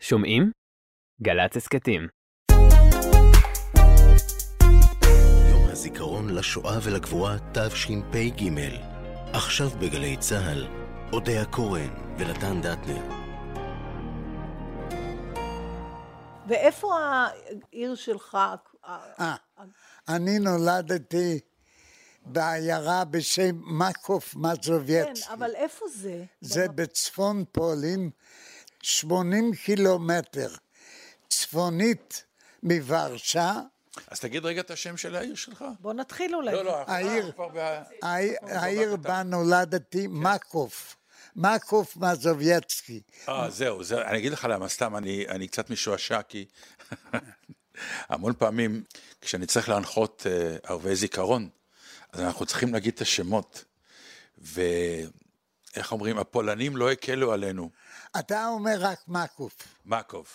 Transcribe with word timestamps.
שומעים? 0.00 0.50
גל"צ 1.22 1.56
הסכתים. 1.56 2.08
יום 5.50 5.70
הזיכרון 5.70 6.34
לשואה 6.34 6.78
ולגבורה 6.82 7.36
תשפ"ג. 7.54 8.50
עכשיו 9.32 9.70
בגלי 9.70 10.16
צה"ל, 10.16 10.66
אודיה 11.12 11.44
קורן 11.44 12.14
ונתן 12.18 12.60
דטנר. 12.62 13.02
ואיפה 16.48 16.94
העיר 16.98 17.94
שלך? 17.94 18.38
אה, 18.84 19.36
אני 20.08 20.38
נולדתי 20.38 21.40
בעיירה 22.26 23.04
בשם 23.04 23.78
מקוף 23.78 24.34
כן, 24.34 24.40
מזובייצקי. 24.40 25.32
אבל 25.32 25.54
איפה 25.54 25.86
זה? 25.88 26.24
זה 26.40 26.68
בצפון 26.68 27.44
פולין, 27.52 28.10
80 28.92 29.52
קילומטר 29.64 30.48
צפונית 31.28 32.24
מוורשה. 32.62 33.52
אז 34.08 34.20
תגיד 34.20 34.44
רגע 34.44 34.60
את 34.60 34.70
השם 34.70 34.96
של 34.96 35.16
העיר 35.16 35.34
שלך. 35.34 35.64
בוא 35.80 35.92
נתחיל 35.92 36.34
אולי. 36.34 36.52
לא, 36.52 36.64
לא, 36.64 36.76
העיר-. 36.86 37.32
העיר- 38.02 38.36
העיר 38.42 38.96
בה 38.96 39.22
נולדתי, 39.22 40.06
מקוף. 40.10 40.96
מקוף 41.36 41.96
מזובייצקי. 41.96 43.00
אה, 43.28 43.50
זהו, 43.50 43.84
זהו, 43.84 43.98
אני 44.00 44.18
אגיד 44.18 44.32
לך 44.32 44.46
למה, 44.50 44.68
סתם, 44.68 44.96
אני, 44.96 45.24
אני 45.28 45.48
קצת 45.48 45.70
משועשע, 45.70 46.22
כי 46.22 46.44
המון 48.08 48.32
פעמים 48.38 48.82
כשאני 49.20 49.46
צריך 49.46 49.68
להנחות 49.68 50.26
אה, 50.30 50.56
ערבי 50.62 50.94
זיכרון, 50.94 51.48
אז 52.12 52.20
אנחנו 52.20 52.46
צריכים 52.46 52.72
להגיד 52.72 52.94
את 52.94 53.00
השמות, 53.00 53.64
ואיך 54.38 55.92
אומרים, 55.92 56.18
הפולנים 56.18 56.76
לא 56.76 56.90
הקלו 56.92 57.32
עלינו. 57.32 57.70
אתה 58.18 58.48
אומר 58.48 58.76
רק 58.80 58.98
מקוף. 59.08 59.56
מקוב. 59.86 60.26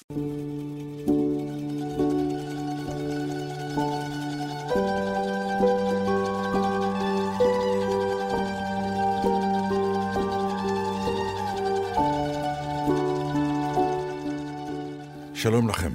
שלום 15.33 15.69
לכם, 15.69 15.91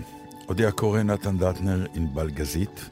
אודיה 0.48 0.72
קורן, 0.72 1.10
נתן 1.10 1.38
דטנר, 1.38 1.86
ענבל 1.94 2.30
גזית, 2.30 2.90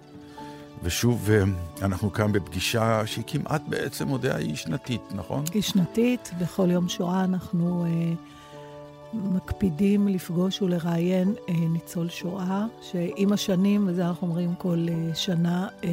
ושוב 0.83 1.31
אה, 1.31 1.43
אנחנו 1.83 2.13
כאן 2.13 2.33
בפגישה 2.33 3.07
שהיא 3.07 3.25
כמעט 3.27 3.63
בעצם, 3.69 4.11
אודיה, 4.11 4.37
היא 4.37 4.57
שנתית, 4.57 5.03
נכון? 5.15 5.45
היא 5.55 5.63
שנתית, 5.63 6.31
בכל 6.41 6.71
יום 6.71 6.89
שואה 6.89 7.25
אנחנו 7.25 7.87
אה, 7.87 8.36
מקפידים 9.13 10.09
לפגוש 10.09 10.63
ולראיין 10.63 11.35
אה, 11.49 11.55
ניצול 11.55 12.09
שואה, 12.09 12.67
שעם 12.83 13.33
השנים, 13.33 13.89
וזה 13.89 14.07
אנחנו 14.09 14.27
אומרים 14.27 14.55
כל 14.55 14.87
אה, 14.89 15.15
שנה, 15.15 15.69
אה, 15.85 15.91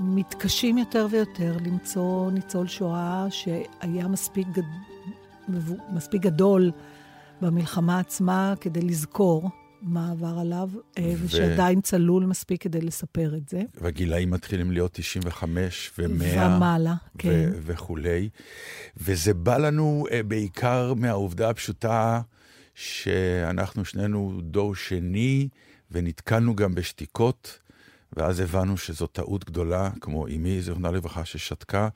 מתקשים 0.00 0.78
יותר 0.78 1.06
ויותר 1.10 1.56
למצוא 1.64 2.30
ניצול 2.30 2.66
שואה 2.66 3.26
שהיה 3.30 4.08
מספיק, 4.08 4.46
גד... 4.48 4.62
מספיק 5.92 6.22
גדול 6.22 6.70
במלחמה 7.40 7.98
עצמה 7.98 8.54
כדי 8.60 8.80
לזכור 8.80 9.50
מה 9.82 10.10
עבר 10.10 10.38
עליו, 10.38 10.70
אה, 10.98 11.12
ו- 11.16 11.24
ושעדיין 11.24 11.80
צלול 11.80 12.26
מספיק 12.26 12.62
כדי 12.62 12.80
לספר 12.80 13.34
את 13.36 13.48
זה. 13.48 13.62
והגילאים 13.80 14.30
מתחילים 14.30 14.70
להיות 14.70 14.92
95 14.92 15.92
ו-100. 15.98 16.06
ומעלה, 16.06 16.94
כן. 17.18 17.28
ו- 17.28 17.58
וכולי. 17.62 18.28
וזה 18.96 19.34
בא 19.34 19.56
לנו 19.56 20.06
uh, 20.08 20.22
בעיקר 20.22 20.94
מהעובדה 20.94 21.50
הפשוטה 21.50 22.20
שאנחנו 22.74 23.84
שנינו 23.84 24.40
דור 24.42 24.74
שני, 24.74 25.48
ונתקלנו 25.90 26.56
גם 26.56 26.74
בשתיקות, 26.74 27.58
ואז 28.12 28.40
הבנו 28.40 28.76
שזו 28.76 29.06
טעות 29.06 29.44
גדולה, 29.44 29.90
כמו 30.00 30.26
אמי, 30.26 30.62
זיכרונה 30.62 30.90
לברכה, 30.90 31.24
ששתקה. 31.24 31.88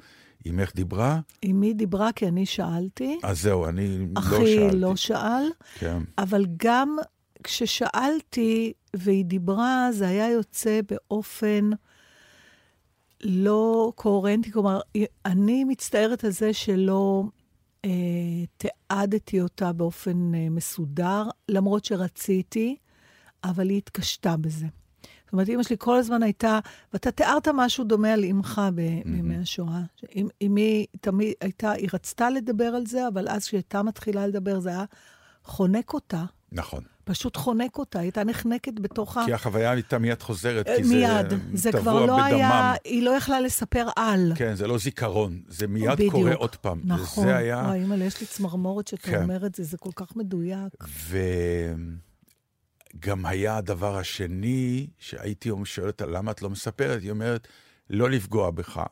אמך 0.48 0.74
דיברה, 0.74 1.20
אמי 1.44 1.74
דיברה 1.74 2.12
כי 2.12 2.28
אני 2.28 2.46
שאלתי, 2.46 3.18
אז 3.22 3.42
זהו, 3.42 3.66
אני 3.66 3.98
לא 3.98 4.20
אחי 4.20 4.54
שאלתי. 4.54 4.76
לא 4.76 4.96
שאל, 4.96 5.44
כן. 5.78 5.98
אבל 6.18 6.46
גם 6.56 6.96
כששאלתי 7.44 8.72
והיא 8.96 9.24
דיברה, 9.24 9.88
זה 9.92 10.08
היה 10.08 10.30
יוצא 10.30 10.80
באופן 10.90 11.70
לא 13.20 13.92
קוהרנטי. 13.94 14.52
כלומר, 14.52 14.80
אני 15.26 15.64
מצטערת 15.64 16.24
על 16.24 16.30
זה 16.30 16.52
שלא 16.52 17.24
אה, 17.84 17.90
תיעדתי 18.56 19.40
אותה 19.40 19.72
באופן 19.72 20.34
אה, 20.34 20.46
מסודר, 20.50 21.24
למרות 21.48 21.84
שרציתי, 21.84 22.76
אבל 23.44 23.68
היא 23.68 23.78
התקשתה 23.78 24.36
בזה. 24.36 24.66
זאת 25.24 25.32
אומרת, 25.32 25.48
אמא 25.48 25.62
שלי 25.62 25.76
כל 25.78 25.96
הזמן 25.96 26.22
הייתה, 26.22 26.58
ואתה 26.92 27.10
תיארת 27.10 27.48
משהו 27.54 27.84
דומה 27.84 28.12
על 28.12 28.24
אמך 28.24 28.60
ב- 28.74 29.02
בימי 29.04 29.36
השואה. 29.36 29.82
אמ- 30.16 30.28
אמי 30.46 30.86
תמיד 31.00 31.32
הייתה, 31.40 31.70
היא 31.70 31.88
רצתה 31.92 32.30
לדבר 32.30 32.64
על 32.64 32.86
זה, 32.86 33.08
אבל 33.08 33.28
אז 33.28 33.44
כשהייתה 33.44 33.82
מתחילה 33.82 34.26
לדבר, 34.26 34.60
זה 34.60 34.68
היה 34.68 34.84
חונק 35.44 35.94
אותה, 35.94 36.24
נכון. 36.52 36.82
פשוט 37.04 37.36
חונק 37.36 37.78
אותה, 37.78 37.98
היא 37.98 38.06
הייתה 38.06 38.24
נחנקת 38.24 38.80
בתוך 38.80 39.16
ה... 39.16 39.22
כי 39.26 39.32
החוויה 39.32 39.70
הייתה 39.70 39.98
מיד 39.98 40.22
חוזרת, 40.22 40.68
אה, 40.68 40.76
כי 40.76 40.84
זה 40.84 40.94
מיד. 40.94 41.26
זה 41.54 41.72
כבר 41.72 42.06
לא 42.06 42.16
בדמם. 42.16 42.24
היה, 42.24 42.74
היא 42.84 43.02
לא 43.02 43.10
יכלה 43.10 43.40
לספר 43.40 43.88
על. 43.96 44.32
כן, 44.36 44.54
זה 44.54 44.66
לא 44.66 44.78
זיכרון, 44.78 45.42
זה 45.48 45.66
מיד 45.66 45.92
בדיוק. 45.92 46.12
קורה 46.12 46.34
עוד 46.34 46.56
פעם. 46.56 46.80
נכון. 46.84 47.24
וזה 47.24 47.36
היה... 47.36 47.62
וואי, 47.66 47.78
אימא'לה, 47.80 48.04
יש 48.04 48.20
לי 48.20 48.26
צמרמורת 48.26 48.88
שאתה 48.88 49.02
כן. 49.02 49.22
אומר 49.22 49.46
את 49.46 49.54
זה, 49.54 49.64
זה 49.64 49.78
כל 49.78 49.90
כך 49.96 50.16
מדויק. 50.16 50.84
וגם 52.94 53.26
היה 53.26 53.56
הדבר 53.56 53.96
השני, 53.96 54.86
שהייתי 54.98 55.50
שואל 55.64 55.86
אותה, 55.86 56.06
למה 56.06 56.30
את 56.30 56.42
לא 56.42 56.50
מספרת? 56.50 57.02
היא 57.02 57.10
אומרת, 57.10 57.48
לא 57.90 58.10
לפגוע 58.10 58.50
בך. 58.50 58.82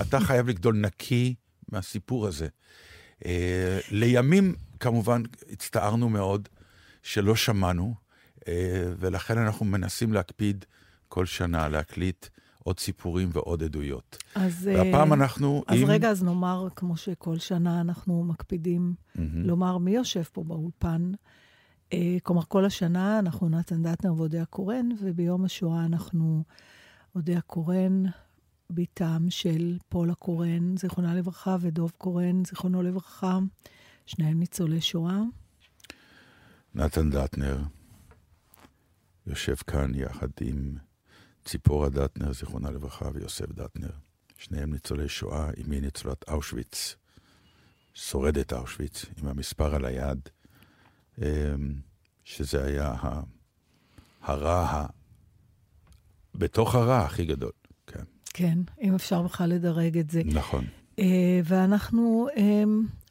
אתה 0.00 0.20
חייב 0.20 0.48
לגדול 0.48 0.76
נקי 0.76 1.34
מהסיפור 1.72 2.26
הזה. 2.26 2.48
אה, 3.26 3.78
לימים, 3.90 4.54
כמובן, 4.82 5.22
הצטערנו 5.50 6.08
מאוד 6.08 6.48
שלא 7.02 7.36
שמענו, 7.36 7.94
אה, 8.48 8.84
ולכן 8.98 9.38
אנחנו 9.38 9.66
מנסים 9.66 10.12
להקפיד 10.12 10.64
כל 11.08 11.26
שנה 11.26 11.68
להקליט 11.68 12.26
עוד 12.64 12.78
סיפורים 12.78 13.30
ועוד 13.32 13.62
עדויות. 13.62 14.18
אז... 14.34 14.68
אה, 14.68 14.74
והפעם 14.74 15.12
אנחנו 15.12 15.64
אז 15.66 15.78
עם... 15.80 15.88
רגע, 15.88 16.10
אז 16.10 16.22
נאמר, 16.22 16.68
כמו 16.76 16.96
שכל 16.96 17.38
שנה 17.38 17.80
אנחנו 17.80 18.24
מקפידים 18.24 18.94
מהמם. 19.14 19.42
לומר 19.42 19.78
מי 19.78 19.90
יושב 19.90 20.22
פה 20.22 20.44
באולפן. 20.44 21.12
אה, 21.92 22.16
כלומר, 22.22 22.42
כל 22.48 22.64
השנה 22.64 23.18
אנחנו 23.18 23.48
נתן 23.48 23.82
דטנר 23.82 24.14
ואודיה 24.14 24.44
קורן, 24.44 24.88
וביום 25.00 25.44
השואה 25.44 25.84
אנחנו 25.84 26.44
אודיה 27.14 27.40
קורן, 27.40 28.02
בתם 28.70 29.26
של 29.28 29.78
פולה 29.88 30.14
קורן, 30.14 30.76
זיכרונה 30.76 31.14
לברכה, 31.14 31.56
ודוב 31.60 31.92
קורן, 31.98 32.44
זיכרונו 32.44 32.82
לברכה, 32.82 33.38
שניהם 34.06 34.40
ניצולי 34.40 34.80
שואה. 34.80 35.20
נתן 36.74 37.10
דטנר 37.10 37.58
יושב 39.26 39.56
כאן 39.56 39.94
יחד 39.94 40.28
עם 40.40 40.76
ציפורה 41.44 41.88
דטנר, 41.88 42.32
זיכרונה 42.32 42.70
לברכה, 42.70 43.08
ויוסף 43.14 43.52
דטנר. 43.52 43.90
שניהם 44.38 44.72
ניצולי 44.72 45.08
שואה, 45.08 45.50
אמי 45.66 45.80
ניצולת 45.80 46.28
אושוויץ, 46.28 46.96
שורדת 47.94 48.52
אושוויץ, 48.52 49.04
עם 49.22 49.28
המספר 49.28 49.74
על 49.74 49.84
היד, 49.84 50.28
אמ, 51.18 51.24
שזה 52.24 52.64
היה 52.64 52.94
הרע, 54.22 54.86
בתוך 56.34 56.74
הרע 56.74 56.98
הכי 56.98 57.24
גדול. 57.24 57.52
כן, 57.86 58.04
כן, 58.24 58.58
אם 58.80 58.94
אפשר 58.94 59.22
בכלל 59.22 59.50
לדרג 59.50 59.98
את 59.98 60.10
זה. 60.10 60.22
נכון. 60.24 60.64
אה, 60.98 61.40
ואנחנו 61.44 62.28
אה, 62.36 62.64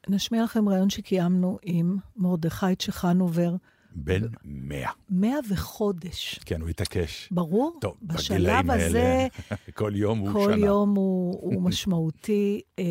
נשמיע 0.10 0.44
לכם 0.44 0.70
ראיון 0.70 0.90
שקיימנו 0.90 1.58
עם 1.64 1.98
מרדכי 2.18 2.76
צ'חנובר, 2.80 3.56
בן 3.96 4.22
מאה. 4.46 4.92
מאה 5.10 5.38
וחודש. 5.50 6.40
כן, 6.46 6.62
הוא 6.62 6.70
התעקש. 6.70 7.28
ברור, 7.32 7.78
טוב, 7.82 7.96
בשלב 8.02 8.72
הזה, 8.72 9.28
כל 9.74 9.92
יום 9.96 10.20
הוא 10.20 10.34
כל 10.34 10.52
שנה. 10.54 10.66
יום 10.66 10.96
הוא, 10.96 11.40
הוא 11.54 11.62
משמעותי. 11.62 12.62
אה, 12.80 12.84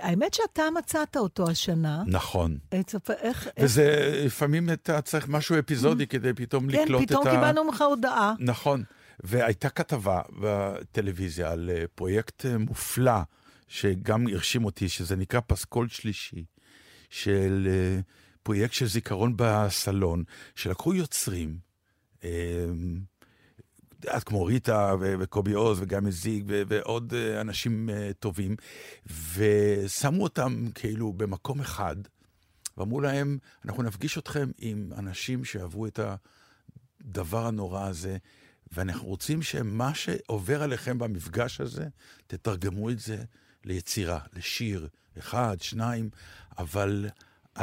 האמת 0.00 0.34
שאתה 0.34 0.62
מצאת 0.78 1.16
אותו 1.16 1.50
השנה. 1.50 2.02
נכון. 2.06 2.58
אה, 2.72 2.82
תספר, 2.82 3.12
איך... 3.12 3.46
איך- 3.46 3.64
וזה, 3.64 4.20
לפעמים 4.26 4.70
אתה 4.70 5.00
צריך 5.00 5.28
משהו 5.28 5.58
אפיזודי 5.58 6.06
כדי 6.06 6.32
פתאום 6.34 6.72
כן, 6.72 6.82
לקלוט 6.82 7.02
את 7.02 7.10
ה... 7.10 7.14
פתאום 7.20 7.24
קיבלנו 7.34 7.64
ממך 7.64 7.82
הודעה. 7.82 8.34
נכון. 8.38 8.82
והייתה 9.20 9.68
כתבה 9.68 10.20
בטלוויזיה 10.40 11.50
על 11.52 11.70
אה, 11.74 11.84
פרויקט 11.94 12.46
אה, 12.46 12.58
מופלא, 12.58 13.12
שגם 13.68 14.26
הרשים 14.26 14.64
אותי, 14.64 14.88
שזה 14.88 15.16
נקרא 15.16 15.40
פסקול 15.46 15.88
שלישי, 15.88 16.44
של 17.22 17.68
אה, 17.70 18.00
פרויקט 18.42 18.72
של 18.72 18.86
זיכרון 18.86 19.32
בסלון, 19.36 20.24
שלקחו 20.54 20.94
יוצרים, 20.94 21.58
אה, 22.24 22.30
את 24.16 24.24
כמו 24.24 24.44
ריטה 24.44 24.94
וקובי 25.00 25.52
עוז 25.52 25.78
וגם 25.80 26.10
זיג 26.10 26.44
ועוד 26.48 27.14
אה, 27.14 27.40
אנשים 27.40 27.90
אה, 27.90 28.10
טובים, 28.18 28.56
ושמו 29.34 30.22
אותם 30.22 30.66
כאילו 30.74 31.12
במקום 31.12 31.60
אחד, 31.60 31.96
ואמרו 32.76 33.00
להם, 33.00 33.38
אנחנו 33.64 33.82
נפגיש 33.82 34.18
אתכם 34.18 34.50
עם 34.58 34.92
אנשים 34.98 35.44
שעברו 35.44 35.86
את 35.86 36.00
הדבר 37.04 37.46
הנורא 37.46 37.86
הזה, 37.86 38.16
ואנחנו 38.72 39.08
רוצים 39.08 39.42
שמה 39.42 39.94
שעובר 39.94 40.62
עליכם 40.62 40.98
במפגש 40.98 41.60
הזה, 41.60 41.88
תתרגמו 42.26 42.90
את 42.90 42.98
זה 42.98 43.24
ליצירה, 43.64 44.18
לשיר, 44.32 44.88
אחד, 45.18 45.56
שניים, 45.60 46.10
אבל 46.58 47.08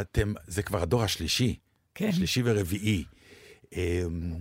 אתם, 0.02 0.34
זה 0.48 0.64
כבר 0.64 0.82
הדור 0.82 1.04
השלישי, 1.04 1.60
כן. 1.96 2.12
שלישי 2.12 2.42
ורביעי. 2.46 3.04
אמ, 3.74 4.36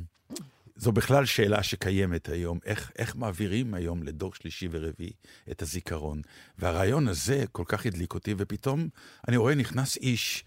זו 0.76 0.92
בכלל 0.92 1.24
שאלה 1.24 1.62
שקיימת 1.62 2.28
היום, 2.28 2.58
איך, 2.64 2.92
איך 2.98 3.16
מעבירים 3.16 3.74
היום 3.74 4.02
לדור 4.02 4.34
שלישי 4.34 4.68
ורביעי 4.70 5.12
את 5.50 5.62
הזיכרון. 5.62 6.22
והרעיון 6.58 7.08
הזה 7.08 7.44
כל 7.52 7.64
כך 7.66 7.86
הדליק 7.86 8.14
אותי, 8.14 8.34
ופתאום 8.38 8.88
אני 9.28 9.36
רואה 9.36 9.54
נכנס 9.54 9.96
איש, 9.96 10.44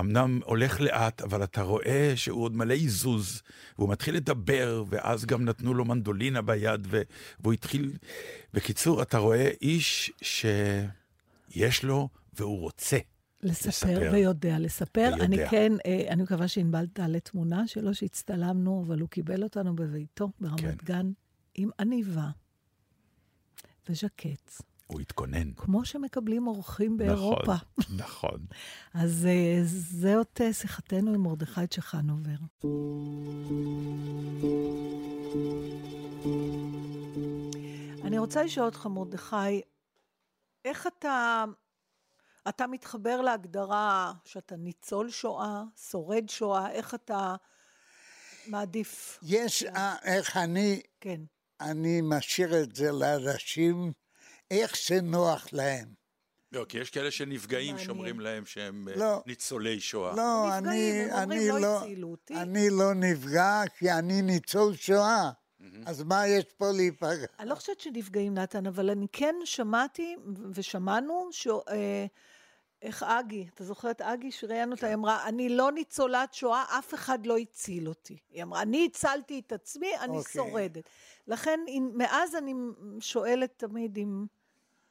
אמנם 0.00 0.40
הולך 0.44 0.80
לאט, 0.80 1.22
אבל 1.22 1.44
אתה 1.44 1.62
רואה 1.62 2.12
שהוא 2.16 2.42
עוד 2.42 2.56
מלא 2.56 2.74
עיזוז, 2.74 3.42
והוא 3.78 3.88
מתחיל 3.90 4.16
לדבר, 4.16 4.84
ואז 4.88 5.26
גם 5.26 5.44
נתנו 5.44 5.74
לו 5.74 5.84
מנדולינה 5.84 6.42
ביד, 6.42 6.86
והוא 7.40 7.52
התחיל... 7.52 7.92
בקיצור, 8.54 9.02
אתה 9.02 9.18
רואה 9.18 9.50
איש 9.62 10.12
שיש 11.52 11.84
לו 11.84 12.08
והוא 12.32 12.60
רוצה. 12.60 12.98
לספר, 13.42 13.68
לספר. 13.68 14.10
ויודע 14.12 14.58
לספר. 14.58 15.00
ויודע. 15.08 15.24
אני 15.24 15.36
כן, 15.50 15.72
אה, 15.86 16.06
אני 16.08 16.22
מקווה 16.22 16.48
שענבל 16.48 16.86
תעלה 16.86 17.20
תמונה 17.20 17.66
שלו 17.66 17.94
שהצטלמנו, 17.94 18.84
אבל 18.86 19.00
הוא 19.00 19.08
קיבל 19.08 19.42
אותנו 19.42 19.76
בביתו 19.76 20.30
ברמת 20.40 20.60
כן. 20.60 20.74
גן 20.84 21.12
עם 21.54 21.70
עניבה 21.80 22.30
וז'קט, 23.88 24.62
הוא 24.86 25.00
התכונן. 25.00 25.52
כמו 25.52 25.84
שמקבלים 25.84 26.46
אורחים 26.46 26.96
באירופה. 26.96 27.54
נכון, 27.54 27.96
נכון. 27.96 28.46
אז 28.94 29.26
אה, 29.26 29.60
זאת 29.64 30.40
אה, 30.40 30.52
שיחתנו 30.52 31.14
עם 31.14 31.20
מרדכי 31.20 31.66
צ'חנובר. 31.66 32.36
אני 38.04 38.18
רוצה 38.18 38.42
לשאול 38.44 38.66
אותך, 38.66 38.86
מרדכי, 38.86 39.60
איך 40.64 40.86
אתה, 40.86 41.44
אתה 42.48 42.66
מתחבר 42.66 43.20
להגדרה 43.20 44.12
שאתה 44.24 44.56
ניצול 44.56 45.10
שואה, 45.10 45.62
שורד 45.90 46.28
שואה, 46.28 46.70
איך 46.70 46.94
אתה 46.94 47.34
מעדיף? 48.46 49.18
יש, 49.22 49.62
אה, 49.62 49.96
איך 50.02 50.36
אני, 50.36 50.80
כן. 51.00 51.20
אני 51.60 52.00
משאיר 52.02 52.62
את 52.62 52.76
זה 52.76 52.92
לאנשים, 52.92 53.92
איך 54.50 54.76
שנוח 54.76 55.46
להם. 55.52 55.94
לא, 56.52 56.66
כי 56.68 56.78
יש 56.78 56.90
כאלה 56.90 57.10
שנפגעים. 57.10 57.78
שאומרים 57.78 58.20
להם 58.20 58.46
שהם 58.46 58.88
אה, 58.88 58.96
לא. 58.96 59.22
ניצולי 59.26 59.80
שואה. 59.80 60.16
לא, 60.16 60.46
נפגעים, 60.56 60.64
אני, 60.68 61.12
הם 61.12 61.22
אומרים, 61.22 61.40
אני 61.40 61.48
"לא 61.48 61.60
לא, 61.60 61.78
הצילו 61.82 62.08
אותי". 62.08 62.34
אני 62.34 62.70
לא 62.70 62.94
נפגע 62.94 63.62
כי 63.78 63.92
אני 63.92 64.22
ניצול 64.22 64.76
שואה. 64.76 65.30
אז 65.86 66.02
מה 66.02 66.26
יש 66.28 66.44
פה 66.44 66.70
להיפגע? 66.72 67.26
אני 67.38 67.48
לא 67.48 67.54
חושבת 67.54 67.80
שנפגעים, 67.80 68.34
נתן, 68.34 68.66
אבל 68.66 68.90
אני 68.90 69.06
כן 69.12 69.34
שמעתי 69.44 70.16
ושמענו 70.54 71.28
ש... 71.32 71.46
אה, 71.68 72.06
איך 72.82 73.02
אגי, 73.02 73.48
אתה 73.54 73.64
זוכר 73.64 73.90
את 73.90 74.00
אגי 74.00 74.32
שראיין 74.32 74.72
אותה, 74.72 74.86
היא 74.86 74.94
אמרה, 74.94 75.28
אני 75.28 75.48
לא 75.48 75.72
ניצולת 75.72 76.34
שואה, 76.34 76.64
אף 76.78 76.94
אחד 76.94 77.26
לא 77.26 77.38
הציל 77.38 77.88
אותי. 77.88 78.18
היא 78.30 78.42
אמרה, 78.42 78.62
אני 78.62 78.86
הצלתי 78.90 79.42
את 79.46 79.52
עצמי, 79.52 79.98
אני 80.00 80.16
אוקיי. 80.16 80.32
שורדת. 80.32 80.84
לכן, 81.26 81.60
אם- 81.68 81.90
מאז 81.94 82.34
אני 82.34 82.54
שואלת 83.00 83.52
תמיד 83.56 83.96
אם 83.98 84.26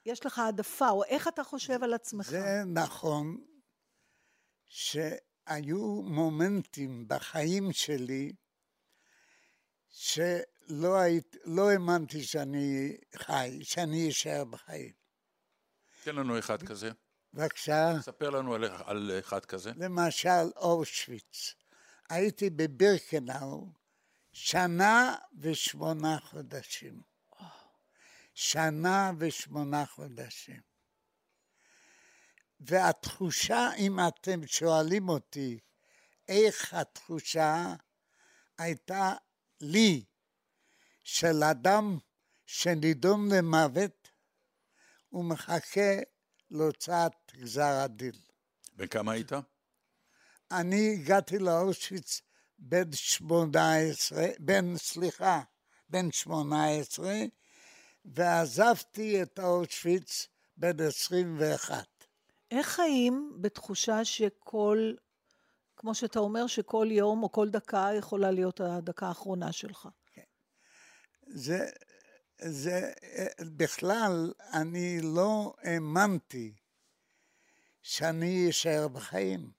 יש 0.06 0.26
לך 0.26 0.40
העדפה, 0.40 0.90
או 0.90 1.04
איך 1.04 1.28
אתה 1.28 1.44
חושב 1.44 1.84
על 1.84 1.94
עצמך. 1.94 2.30
זה 2.30 2.64
נכון 2.68 3.38
שהיו 4.68 6.02
מומנטים 6.02 7.06
בחיים 7.08 7.72
שלי 7.72 8.32
שלא 10.72 11.00
היית, 11.00 11.36
לא 11.46 11.70
האמנתי 11.70 12.24
שאני 12.24 12.98
חי, 13.16 13.60
שאני 13.64 14.10
אשאר 14.10 14.44
בחיים. 14.44 14.92
תן 16.04 16.16
לנו 16.16 16.40
אחד 16.40 16.64
כזה. 16.64 16.92
בבקשה, 17.34 17.92
ספר 18.02 18.30
לנו 18.30 18.54
על, 18.56 18.64
על 18.86 19.12
אחד 19.20 19.46
כזה. 19.46 19.72
למשל 19.76 20.52
אושוויץ. 20.56 21.56
הייתי 22.10 22.50
בבירקנאו 22.50 23.68
שנה 24.32 25.16
ושמונה 25.40 26.20
חודשים. 26.20 27.02
שנה 28.34 29.12
ושמונה 29.18 29.86
חודשים. 29.86 30.62
והתחושה, 32.60 33.70
אם 33.78 34.00
אתם 34.08 34.48
שואלים 34.48 35.10
אותי 35.10 35.60
איך 36.28 36.74
התחושה 36.74 37.74
הייתה 38.58 39.14
לי 39.62 40.04
של 41.04 41.44
אדם 41.44 41.98
שנידון 42.46 43.32
למוות 43.32 44.10
ומחכה 45.14 46.00
להוצאת 46.52 47.12
גזר 47.36 47.82
הדין. 47.84 48.12
בן 48.76 48.88
כמה 48.88 49.12
היית? 49.12 49.32
אני 50.52 50.94
הגעתי 50.94 51.40
לאושוויץ 51.40 52.22
בן 52.60 52.92
שמונה 52.94 53.76
עשרה, 53.76 54.28
בן, 54.40 54.78
סליחה, 54.78 55.42
בן 55.90 56.12
שמונה 56.12 56.70
עשרה, 56.70 57.18
ועזבתי 58.06 59.22
את 59.24 59.40
אושוויץ 59.40 60.28
בן 60.58 60.80
עשרים 60.80 61.36
ואחת. 61.40 62.06
איך 62.52 62.68
חיים 62.68 63.38
בתחושה 63.42 64.06
שכל, 64.06 64.94
כמו 65.76 65.96
שאתה 65.96 66.20
אומר, 66.20 66.48
שכל 66.48 66.88
יום 66.92 67.24
או 67.24 67.32
כל 67.32 67.50
דקה 67.50 67.90
יכולה 67.98 68.32
להיות 68.32 68.62
הדקה 68.62 69.08
האחרונה 69.08 69.52
שלך? 69.52 69.88
זה, 71.34 71.70
זה, 72.42 72.92
בכלל, 73.42 74.34
אני 74.54 75.00
לא 75.02 75.54
האמנתי 75.64 76.54
שאני 77.82 78.50
אשאר 78.50 78.88
בחיים. 78.88 79.52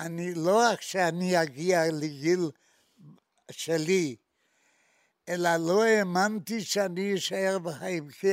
אני, 0.00 0.34
לא 0.34 0.58
רק 0.58 0.80
שאני 0.80 1.42
אגיע 1.42 1.82
לגיל 1.92 2.50
שלי, 3.50 4.16
אלא 5.28 5.56
לא 5.56 5.84
האמנתי 5.84 6.60
שאני 6.60 7.14
אשאר 7.14 7.58
בחיים, 7.58 8.10
כי 8.10 8.26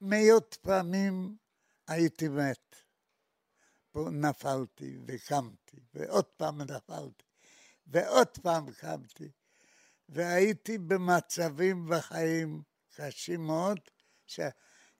מאות 0.00 0.58
פעמים 0.62 1.36
הייתי 1.88 2.28
מת. 2.28 2.76
נפלתי 3.96 4.98
וקמתי, 5.06 5.76
ועוד 5.94 6.24
פעם 6.24 6.62
נפלתי, 6.62 7.24
ועוד 7.86 8.28
פעם 8.28 8.72
קמתי. 8.72 9.30
והייתי 10.12 10.78
במצבים 10.78 11.88
בחיים 11.88 12.62
קשים 12.96 13.46
מאוד, 13.46 13.80
ש, 14.26 14.40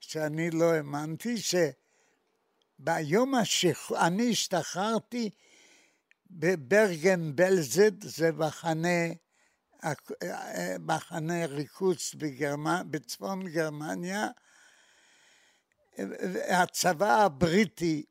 שאני 0.00 0.50
לא 0.50 0.72
האמנתי 0.72 1.34
שביום 2.80 3.34
השחרור, 3.34 4.06
אני 4.06 4.30
השתחררתי 4.30 5.30
בברגן 6.30 7.36
בלזד, 7.36 8.02
זה 8.02 8.32
מחנה, 8.32 9.06
מחנה 10.80 11.46
ריכוז 11.46 12.10
בגרמנ... 12.14 12.82
בצפון 12.90 13.48
גרמניה, 13.48 14.28
הצבא 16.48 17.24
הבריטי, 17.24 18.04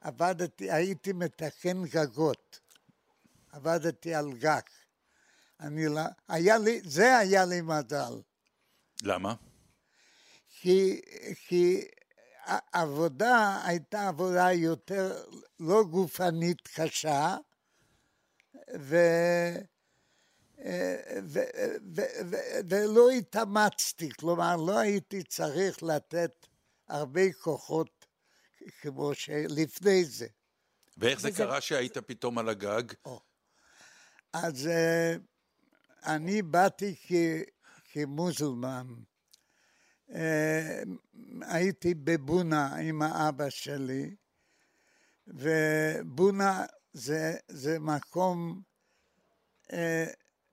עבדתי, 0.00 0.70
הייתי 0.70 1.12
מתקן 1.12 1.84
גגות, 1.84 2.60
עבדתי 3.52 4.14
על 4.14 4.32
גג. 4.32 4.60
אני 5.60 5.86
לא, 5.86 6.00
היה 6.28 6.58
לי, 6.58 6.80
זה 6.84 7.18
היה 7.18 7.44
לי 7.44 7.60
מזל. 7.60 8.20
למה? 9.02 9.34
כי, 10.60 11.00
כי 11.46 11.84
העבודה 12.44 13.60
הייתה 13.64 14.08
עבודה 14.08 14.52
יותר 14.52 15.24
לא 15.60 15.84
גופנית 15.84 16.68
קשה, 16.74 17.36
ו, 18.78 18.96
ו, 21.22 21.40
ו, 21.94 22.00
ו, 22.30 22.36
ולא 22.70 23.10
התאמצתי, 23.10 24.10
כלומר 24.18 24.56
לא 24.56 24.78
הייתי 24.78 25.22
צריך 25.22 25.82
לתת 25.82 26.46
הרבה 26.88 27.32
כוחות 27.32 27.99
כמו 28.80 29.14
שלפני 29.14 30.04
זה. 30.04 30.26
ואיך 30.96 31.20
זה 31.20 31.28
וזה- 31.28 31.36
קרה 31.38 31.60
שהיית 31.60 31.98
פתאום 31.98 32.38
על 32.38 32.48
הגג? 32.48 32.82
אז 34.32 34.66
אה, 34.66 35.14
אני 36.06 36.42
באתי 36.42 36.94
כ- 37.06 37.48
כמוזלמן. 37.92 38.86
אה, 40.14 40.82
הייתי 41.42 41.94
בבונה 41.94 42.76
עם 42.76 43.02
האבא 43.02 43.50
שלי, 43.50 44.14
ובונה 45.26 46.64
זה, 46.92 47.36
זה 47.48 47.78
מקום, 47.78 48.62
אה, 49.72 50.06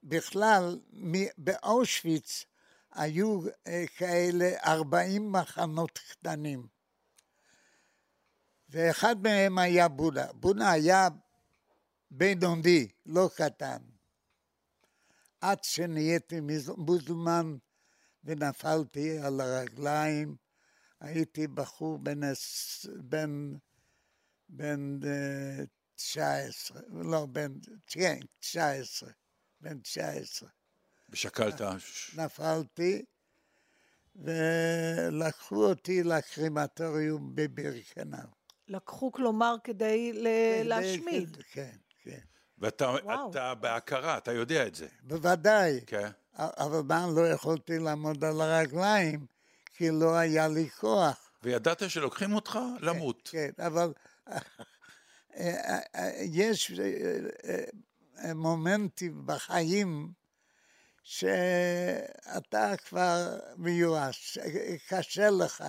בכלל, 0.03 0.79
מ- 0.93 1.31
באושוויץ 1.37 2.45
היו 2.93 3.41
אה, 3.67 3.83
כאלה 3.97 4.49
40 4.65 5.31
מחנות 5.31 5.99
קטנים. 6.11 6.67
ואחד 8.69 9.15
מהם 9.23 9.57
היה 9.57 9.87
בונה. 9.87 10.25
בונה 10.33 10.71
היה 10.71 11.07
בינוני, 12.11 12.87
לא 13.05 13.29
קטן. 13.35 13.77
עד 15.41 15.63
שנהייתי 15.63 16.39
מוזלמן 16.77 17.57
ונפלתי 18.23 19.19
על 19.19 19.41
הרגליים, 19.41 20.35
הייתי 20.99 21.47
בחור 21.47 21.97
בן, 21.97 22.19
בן, 22.99 23.55
בן 24.49 24.99
אה, 25.05 25.63
19, 25.95 26.81
לא, 26.89 27.25
בן, 27.25 27.51
כן, 27.87 28.19
19, 28.39 29.09
בן 29.61 29.79
19. 29.79 30.49
ושקלת... 31.09 31.61
אה. 31.61 31.75
נפלתי, 32.15 33.05
ולקחו 34.15 35.65
אותי 35.65 36.03
לקרימטוריום 36.03 37.35
בבירקנאו. 37.35 38.36
לקחו, 38.67 39.11
כלומר, 39.11 39.55
כדי 39.63 40.13
ל- 40.13 40.27
להשמיד. 40.63 41.37
כן, 41.51 41.75
כן. 42.03 42.19
ואתה. 42.57 42.95
אתה 43.29 43.53
בהכרה, 43.55 44.17
אתה 44.17 44.31
יודע 44.31 44.67
את 44.67 44.75
זה. 44.75 44.87
בוודאי. 45.03 45.79
כן. 45.87 46.09
אבל 46.35 46.81
מה, 46.87 47.07
לא 47.15 47.27
יכולתי 47.29 47.79
לעמוד 47.79 48.23
על 48.23 48.41
הרגליים, 48.41 49.25
כי 49.73 49.89
לא 49.91 50.15
היה 50.15 50.47
לי 50.47 50.69
כוח. 50.69 51.31
וידעת 51.43 51.89
שלוקחים 51.89 52.35
אותך 52.35 52.59
למות. 52.79 53.29
כן, 53.31 53.49
אבל 53.59 53.93
אה, 55.37 55.79
יש 56.21 56.71
אה, 56.71 57.63
אה, 58.23 58.33
מומנטים 58.33 59.21
בחיים 59.25 60.11
שאתה 61.03 62.73
כבר 62.85 63.37
מיואש, 63.57 64.37
קשה 64.89 65.29
לך. 65.29 65.63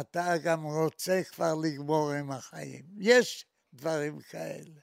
אתה 0.00 0.38
גם 0.38 0.64
רוצה 0.64 1.22
כבר 1.30 1.54
לגמור 1.54 2.10
עם 2.10 2.30
החיים. 2.30 2.84
יש 2.98 3.46
דברים 3.74 4.20
כאלה. 4.20 4.80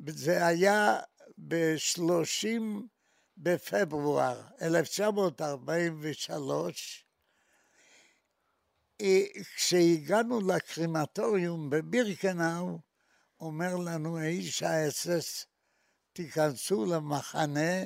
וזה 0.00 0.46
היה 0.46 1.00
ב-30 1.48 2.62
בפברואר 3.36 4.42
1943, 4.62 7.06
אה, 9.00 9.22
כשהגענו 9.56 10.40
לקרימטוריום 10.40 11.70
בבירקנאו, 11.70 12.78
אומר 13.40 13.76
לנו 13.76 14.18
האיש 14.18 14.62
האס-אס, 14.62 15.46
תיכנסו 16.12 16.86
למחנה, 16.86 17.84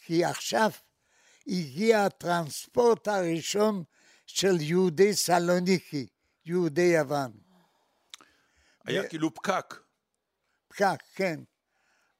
כי 0.00 0.24
עכשיו 0.24 0.70
הגיע 1.46 2.04
הטרנספורט 2.04 3.08
הראשון 3.08 3.84
של 4.26 4.60
יהודי 4.60 5.14
סלוניקי, 5.14 6.06
יהודי 6.46 6.92
יוון. 6.98 7.32
היה 8.84 9.08
כאילו 9.08 9.34
פקק. 9.34 9.74
פקק, 10.68 11.02
כן. 11.14 11.40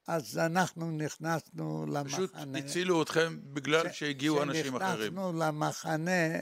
אז 0.06 0.38
אנחנו 0.38 0.90
נכנסנו 0.90 1.86
פשוט 2.04 2.34
למחנה. 2.34 2.58
הצילו 2.58 3.02
אתכם 3.02 3.38
בגלל 3.44 3.92
שהגיעו 3.92 4.42
אנשים 4.42 4.76
אחרים. 4.76 4.96
כשנכנסנו 4.96 5.32
למחנה, 5.32 6.38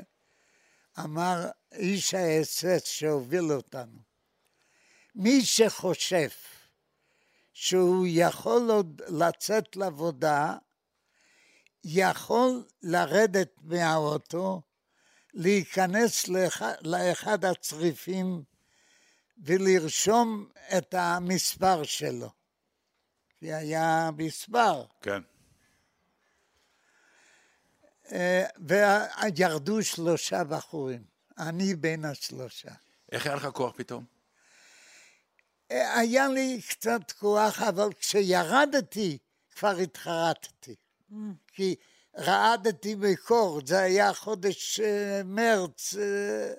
אמר 0.99 1.49
איש 1.73 2.15
האס-אס 2.15 2.85
שהוביל 2.85 3.53
אותנו, 3.53 3.99
מי 5.15 5.45
שחושב 5.45 6.29
שהוא 7.53 8.07
יכול 8.09 8.71
עוד 8.71 9.03
לצאת 9.09 9.77
לעבודה, 9.77 10.57
יכול 11.85 12.65
לרדת 12.83 13.53
מהאוטו, 13.63 14.63
להיכנס 15.35 16.29
לאחד, 16.29 16.75
לאחד 16.81 17.45
הצריפים 17.45 18.43
ולרשום 19.39 20.49
את 20.79 20.95
המספר 20.95 21.83
שלו. 21.83 22.31
כי 23.39 23.53
היה 23.53 24.11
מספר. 24.17 24.85
כן. 25.01 25.23
אה, 28.13 28.47
וירדו 28.59 29.83
שלושה 29.83 30.45
בחורים, 30.45 31.05
אני 31.39 31.75
בין 31.75 32.05
השלושה. 32.05 32.71
איך 33.13 33.27
היה 33.27 33.35
לך 33.35 33.47
כוח 33.47 33.73
פתאום? 33.77 34.05
אה, 35.71 35.99
היה 35.99 36.29
לי 36.29 36.61
קצת 36.69 37.13
כוח, 37.19 37.63
אבל 37.63 37.93
כשירדתי 37.93 39.19
כבר 39.57 39.77
התחרטתי. 39.77 40.75
כי 41.53 41.75
רעדתי 42.19 42.95
מקור, 42.95 43.61
זה 43.67 43.79
היה 43.79 44.15
חודש 44.15 44.81
אה, 44.81 45.21
מרץ, 45.25 45.95
אה, 45.95 46.53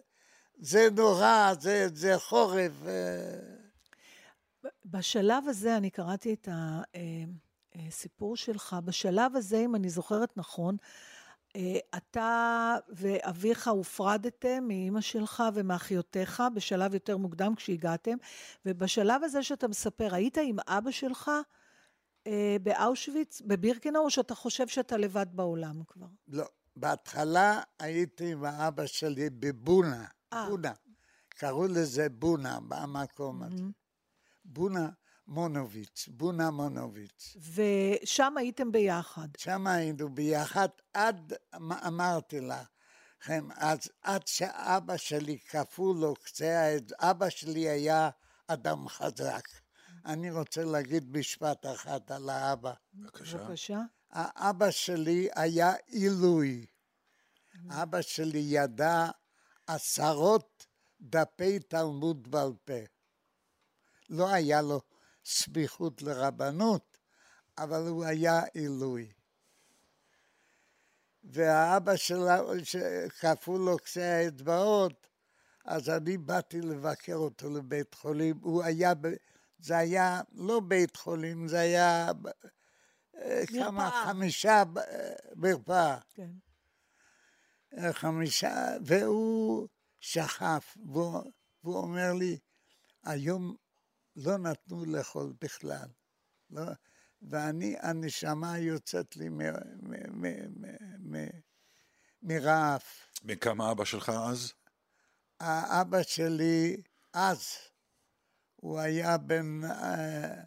זה 0.60 0.88
נורא, 0.96 1.54
זה, 1.60 1.88
זה 1.94 2.20
חורף. 2.20 2.72
אה. 2.88 4.70
בשלב 4.86 5.48
הזה, 5.48 5.78
אני 5.78 5.90
קראתי 5.90 6.34
את 6.34 6.48
הסיפור 7.76 8.38
שלך, 8.38 8.76
בשלב 8.86 9.36
הזה, 9.36 9.58
אם 9.58 9.76
אני 9.76 9.90
זוכרת 9.90 10.38
נכון, 10.38 10.78
אתה 11.98 12.76
ואביך 12.90 13.68
הופרדתם 13.68 14.64
מאימא 14.68 15.02
שלך 15.02 15.44
ומאחיותיך 15.54 16.44
בשלב 16.56 16.94
יותר 16.94 17.18
מוקדם 17.18 17.56
כשהגעתם, 17.56 18.16
ובשלב 18.66 19.24
הזה 19.24 19.44
שאתה 19.44 19.68
מספר, 19.68 20.16
היית 20.16 20.38
עם 20.38 20.56
אבא 20.68 20.92
שלך 20.92 21.32
באושוויץ, 22.62 23.42
בבירקנאו, 23.42 24.01
או 24.01 24.10
שאתה 24.10 24.36
חושב 24.36 24.68
שאתה 24.68 24.98
לבד 24.98 25.25
בעולם 25.32 25.84
כבר? 25.88 26.08
לא, 26.27 26.46
בהתחלה 26.75 27.62
הייתי 27.80 28.32
עם 28.32 28.46
האבא 28.46 28.86
שלי 28.86 29.30
בבונה, 29.30 30.06
אה. 30.34 30.50
בונה. 30.50 30.74
קראו 31.30 31.68
לזה 31.68 32.10
בונה 32.10 32.60
במקום 32.68 33.44
הזה. 33.44 33.63
בונה 34.46 34.89
מונוביץ, 35.27 36.08
בונה 36.08 36.51
מונוביץ. 36.51 37.38
ושם 37.53 38.38
הייתם 38.38 38.72
ביחד. 38.72 39.27
שם 39.38 39.68
היינו 39.68 40.10
ביחד 40.10 40.70
עד, 40.94 41.34
אמ- 41.56 41.72
אמרתי 41.72 42.39
לכם, 42.39 43.48
אז 43.56 43.80
עד 44.01 44.27
שאבא 44.27 44.98
שלי 44.98 45.38
קפוא 45.38 45.96
לו 45.96 46.13
קצה 46.15 46.77
אבא 47.00 47.30
שלי 47.30 47.70
היה 47.70 48.10
אדם 48.48 48.88
חזק. 48.88 49.48
אני 50.05 50.31
רוצה 50.31 50.63
להגיד 50.63 51.17
משפט 51.17 51.65
אחד 51.65 52.00
על 52.12 52.29
האבא. 52.29 52.74
בבקשה. 52.93 53.38
בבקשה. 53.38 53.79
האבא 54.12 54.72
שלי 54.72 55.29
היה 55.36 55.74
עילוי. 55.86 56.65
אבא 57.69 58.01
שלי 58.01 58.43
ידע 58.48 59.10
עשרות 59.67 60.65
דפי 61.01 61.60
תלמוד 61.60 62.31
בעל 62.31 62.53
פה. 62.65 62.79
לא 64.10 64.33
היה 64.33 64.62
לו 64.62 64.81
סמיכות 65.25 66.01
לרבנות, 66.01 66.98
אבל 67.57 67.88
הוא 67.88 68.05
היה 68.05 68.41
עילוי. 68.53 69.12
והאבא 71.24 71.95
שלה, 71.95 72.41
שקפאו 72.63 73.57
לו 73.57 73.77
קצה 73.77 74.15
האצבעות, 74.15 75.07
אז 75.65 75.89
אני 75.89 76.17
באתי 76.17 76.62
לבקר 76.62 77.15
אותו 77.15 77.50
לבית 77.50 77.93
חולים. 77.93 78.39
הוא 78.41 78.63
היה, 78.63 78.93
ב... 78.93 79.07
זה 79.63 79.77
היה 79.77 80.22
לא 80.32 80.60
בית 80.60 80.96
חולים, 80.96 81.48
זה 81.48 81.60
היה 81.60 82.12
אה, 83.17 83.43
כמה. 83.48 84.03
חמישה 84.05 84.63
אה, 84.77 85.13
מרפאה. 85.36 85.98
כן. 86.13 86.29
חמישה, 87.91 88.67
והוא 88.86 89.67
שכב, 90.00 90.60
והוא, 90.86 91.32
והוא 91.63 91.77
אומר 91.77 92.13
לי, 92.13 92.38
היום 93.03 93.55
לא 94.15 94.38
נתנו 94.38 94.86
לאכול 94.86 95.34
בכלל. 95.41 95.88
לא, 96.50 96.62
ואני, 97.22 97.75
הנשמה 97.79 98.58
יוצאת 98.58 99.15
לי 99.15 99.29
מ- 99.29 99.38
מ- 99.38 100.22
מ- 100.22 100.62
מ- 100.62 101.15
מ- 101.17 101.39
מרעב. 102.22 102.82
בן 103.24 103.36
כמה 103.36 103.72
אבא 103.72 103.86
שלך 103.86 104.10
אז? 104.10 104.53
האבא 105.39 106.03
שלי 106.03 106.77
אז, 107.13 107.48
הוא 108.63 108.79
היה 108.79 109.17
בן 109.17 109.62
אה, 109.63 110.43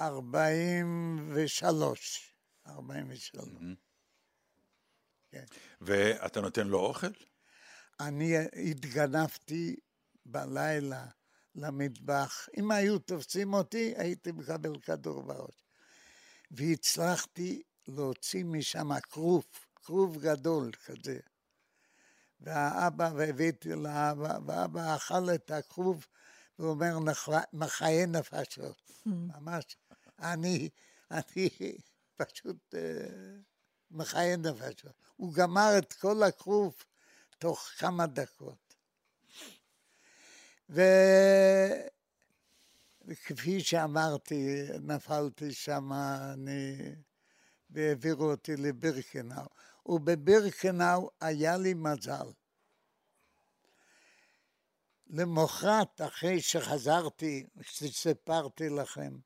43. 0.00 2.34
43. 2.66 3.48
ואתה 5.80 6.40
נותן 6.40 6.66
לו 6.66 6.78
אוכל? 6.78 7.06
אני 8.00 8.34
התגנבתי 8.70 9.76
בלילה 10.26 11.06
למטבח. 11.54 12.48
אם 12.56 12.70
היו 12.70 12.98
תופסים 12.98 13.54
אותי, 13.54 13.94
הייתי 13.96 14.32
מקבל 14.32 14.80
כדור 14.80 15.22
בראש. 15.22 15.64
והצלחתי 16.50 17.62
להוציא 17.88 18.44
משם 18.44 19.00
כרוב, 19.00 19.44
כרוב 19.74 20.18
גדול 20.18 20.70
כזה. 20.84 21.18
והאבא, 22.40 23.10
והבאתי 23.16 23.68
לאבא, 23.68 24.38
ואבא 24.46 24.96
אכל 24.96 25.34
את 25.34 25.50
הכרוב, 25.50 26.06
והוא 26.58 26.70
אומר, 26.70 26.98
"נח- 26.98 27.28
מחיי 27.52 28.06
נפשות. 28.06 28.92
ממש. 29.06 29.76
אני, 30.18 30.68
אני 31.10 31.48
פשוט 32.16 32.74
אה, 32.74 32.80
מחיי 33.90 34.36
נפשות. 34.36 34.92
הוא 35.16 35.34
גמר 35.34 35.78
את 35.78 35.92
כל 35.92 36.22
הכרוב 36.22 36.74
תוך 37.38 37.68
כמה 37.78 38.06
דקות. 38.06 38.74
ו... 40.70 40.82
וכפי 43.04 43.60
שאמרתי, 43.60 44.68
נפלתי 44.80 45.52
שם, 45.52 45.92
אני... 46.32 46.94
והעבירו 47.70 48.30
אותי 48.30 48.56
לבירקנאו. 48.56 49.46
ובבירקנאו 49.86 51.10
היה 51.20 51.56
לי 51.56 51.74
מזל. 51.74 52.30
למחרת, 55.10 56.00
אחרי 56.00 56.40
שחזרתי, 56.40 57.46
שסיפרתי 57.62 58.68
לכם, 58.68 59.18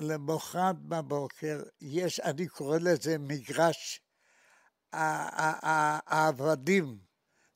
שלמחרת 0.00 0.78
בבוקר 0.78 1.62
יש, 1.80 2.20
אני 2.20 2.48
קורא 2.48 2.78
לזה 2.78 3.18
מגרש 3.18 4.00
העבדים, 4.92 6.98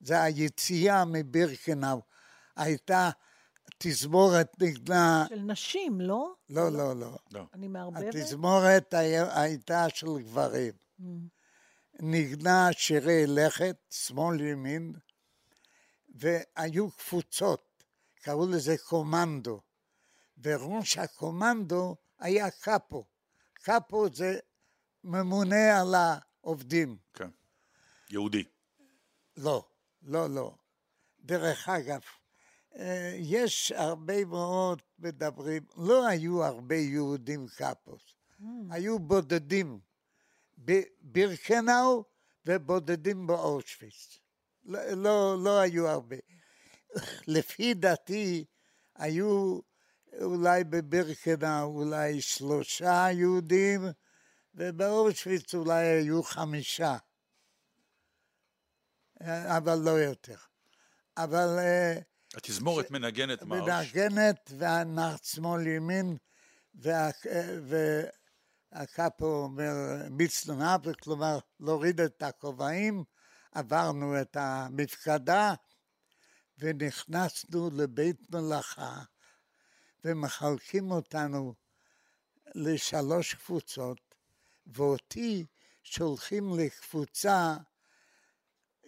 זה 0.01 0.23
היציאה 0.23 1.05
מבירקנאו. 1.05 2.01
הייתה 2.57 3.11
תזמורת 3.79 4.63
נגנה, 4.63 5.27
של 5.29 5.41
נשים, 5.41 6.01
לא? 6.01 6.33
לא, 6.51 6.73
לא, 6.73 6.97
לא. 6.97 7.19
לא. 7.33 7.45
אני 7.55 7.69
מערבבת? 7.69 8.15
התזמורת 8.15 8.95
הייתה 9.35 9.89
של 9.89 10.19
גברים. 10.19 10.73
ניגנה 12.05 12.73
שירי 12.73 13.27
לכת, 13.27 13.77
שמאל 13.91 14.41
ימין, 14.41 14.93
והיו 16.15 16.91
קבוצות, 16.91 17.85
קראו 18.23 18.47
לזה 18.47 18.77
קומנדו. 18.79 19.61
וראש 20.43 20.99
הקומנדו 20.99 21.97
היה 22.19 22.51
קאפו. 22.51 23.05
קאפו 23.53 24.07
זה 24.15 24.39
ממונה 25.05 25.81
על 25.81 25.95
העובדים. 25.95 26.97
כן. 27.15 27.31
יהודי. 28.11 28.45
לא, 29.37 29.65
לא, 30.03 30.31
לא. 30.31 30.55
דרך 31.21 31.69
אגב, 31.69 32.01
אה, 32.77 33.17
יש 33.19 33.73
הרבה 33.73 34.25
מאוד 34.25 34.83
מדברים, 34.99 35.63
לא 35.77 36.07
היו 36.07 36.45
הרבה 36.45 36.75
יהודים 36.77 37.47
קאפוס, 37.49 38.15
היו 38.71 38.99
בודדים 38.99 39.81
בבירקנאו 40.65 42.05
ובודדים 42.47 43.27
באושוויץ. 43.27 44.19
לא, 44.65 44.81
לא, 44.85 45.37
לא 45.45 45.61
היו 45.61 45.89
הרבה. 45.89 46.17
לפי 47.27 47.75
דעתי, 47.75 48.45
היו 48.97 49.59
אולי 50.21 50.65
בבירקנאו 50.65 51.83
אולי 51.83 52.21
שלושה 52.21 53.07
יהודים, 53.13 53.83
ובאושוויץ 54.55 55.55
אולי 55.55 55.87
היו 55.87 56.23
חמישה. 56.23 56.97
אה, 59.23 59.57
אבל 59.57 59.79
לא 59.79 59.91
יותר. 59.91 60.37
אבל 61.17 61.59
אה, 61.59 61.99
התזמורת 62.35 62.91
מנגנת 62.91 63.43
מרש. 63.43 63.95
מנגנת 63.95 64.51
והנח 64.59 65.25
שמאל 65.25 65.67
ימין, 65.67 66.17
וה- 66.75 67.11
והקאפו 68.73 69.27
אומר 69.27 69.73
מצלונה, 70.11 70.77
כלומר 71.03 71.39
להוריד 71.61 72.01
את 72.01 72.23
הכובעים, 72.23 73.05
עברנו 73.53 74.21
את 74.21 74.37
המפקדה 74.41 75.55
ונכנסנו 76.59 77.71
לבית 77.73 78.31
מלאכה 78.31 79.03
ומחלקים 80.05 80.91
אותנו 80.91 81.55
לשלוש 82.55 83.35
קבוצות, 83.35 84.15
ואותי 84.67 85.47
שולחים 85.83 86.59
לקבוצה 86.59 87.57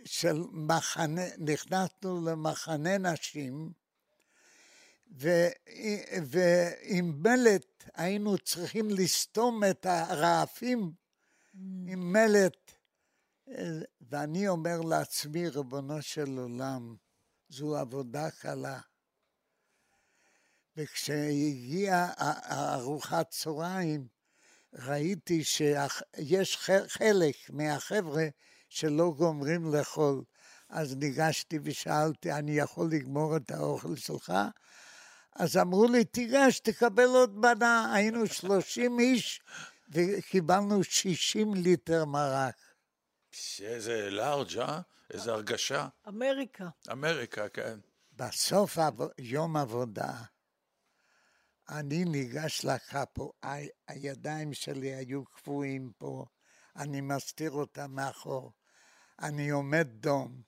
של 0.04 0.42
מחנה, 0.52 1.22
נכנסנו 1.38 2.24
למחנה 2.26 2.98
נשים, 2.98 3.72
ועם 6.24 7.22
מלט 7.22 7.84
היינו 7.94 8.38
צריכים 8.38 8.90
לסתום 8.90 9.64
את 9.70 9.86
הרעפים 9.86 10.92
עם 11.86 12.12
מלט. 12.12 12.72
ואני 14.00 14.48
אומר 14.48 14.80
לעצמי, 14.80 15.48
ריבונו 15.48 16.02
של 16.02 16.38
עולם, 16.38 16.96
זו 17.48 17.76
עבודה 17.76 18.30
קלה. 18.30 18.80
וכשהגיעה 20.76 22.12
ארוחת 22.74 23.30
צהריים, 23.30 24.06
ראיתי 24.72 25.44
שיש 25.44 26.56
חלק 26.86 27.36
מהחבר'ה 27.50 28.26
שלא 28.68 29.14
גומרים 29.16 29.74
לאכול. 29.74 30.24
אז 30.68 30.96
ניגשתי 30.96 31.58
ושאלתי, 31.62 32.32
אני 32.32 32.52
יכול 32.52 32.88
לגמור 32.90 33.36
את 33.36 33.50
האוכל 33.50 33.96
שלך? 33.96 34.32
אז 35.34 35.56
אמרו 35.56 35.88
לי, 35.88 36.04
תיגש, 36.04 36.60
תקבל 36.60 37.08
עוד 37.08 37.38
מנה. 37.38 37.94
היינו 37.94 38.26
30 38.26 38.98
איש 38.98 39.42
וקיבלנו 39.88 40.84
60 40.84 41.54
ליטר 41.54 42.04
מרק. 42.04 42.56
איזה 43.60 44.10
לארג', 44.10 44.58
אה? 44.58 44.80
איזה 45.10 45.32
הרגשה. 45.32 45.88
אמריקה. 46.08 46.68
אמריקה, 46.92 47.48
כן. 47.48 47.78
בסוף 48.12 48.78
יום 49.18 49.56
עבודה, 49.56 50.12
אני 51.68 52.04
ניגש 52.04 52.64
לקאפו, 52.64 53.32
הידיים 53.88 54.54
שלי 54.54 54.94
היו 54.94 55.24
קבועים 55.24 55.92
פה, 55.98 56.24
אני 56.76 57.00
מסתיר 57.00 57.50
אותם 57.50 57.90
מאחור. 57.90 58.52
אני 59.22 59.50
עומד 59.50 59.88
דום, 59.90 60.42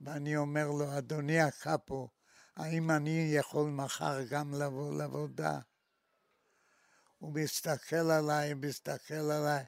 ואני 0.00 0.36
אומר 0.36 0.68
לו, 0.68 0.98
אדוני 0.98 1.40
הקאפו, 1.40 2.08
האם 2.56 2.90
אני 2.90 3.34
יכול 3.34 3.70
מחר 3.70 4.22
גם 4.22 4.54
לבוא 4.54 4.98
לעבודה? 4.98 5.58
הוא 7.18 7.32
מסתכל 7.34 7.96
עליי, 7.96 8.54
מסתכל 8.54 9.14
עליי, 9.14 9.64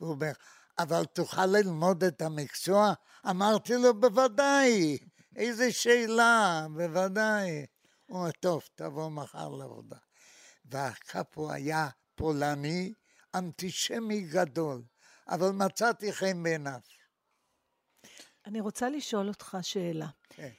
והוא 0.00 0.10
אומר, 0.10 0.32
אבל 0.78 1.04
תוכל 1.04 1.46
ללמוד 1.46 2.04
את 2.04 2.22
המקצוע? 2.22 2.92
אמרתי 3.30 3.72
לו, 3.76 4.00
בוודאי, 4.00 4.98
איזה 5.36 5.72
שאלה, 5.72 6.66
בוודאי. 6.76 7.66
הוא 8.06 8.18
אומר, 8.18 8.30
טוב, 8.30 8.62
תבוא 8.74 9.08
מחר 9.08 9.48
לעבודה. 9.48 9.96
והקאפו 10.64 11.52
היה 11.52 11.88
פולני, 12.14 12.94
אנטישמי 13.34 14.20
גדול, 14.20 14.82
אבל 15.28 15.50
מצאתי 15.50 16.12
חן 16.12 16.42
בעיניו. 16.42 16.80
אני 18.46 18.60
רוצה 18.60 18.88
לשאול 18.88 19.28
אותך 19.28 19.58
שאלה. 19.62 20.08
כן. 20.28 20.50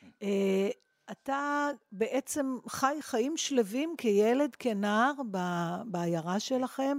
אתה 1.12 1.68
בעצם 1.92 2.58
חי 2.70 2.96
חיים 3.02 3.38
שלווים 3.38 3.96
כילד, 3.98 4.56
כנער, 4.60 5.12
ב- 5.32 5.82
בעיירה 5.86 6.40
שלכם, 6.40 6.98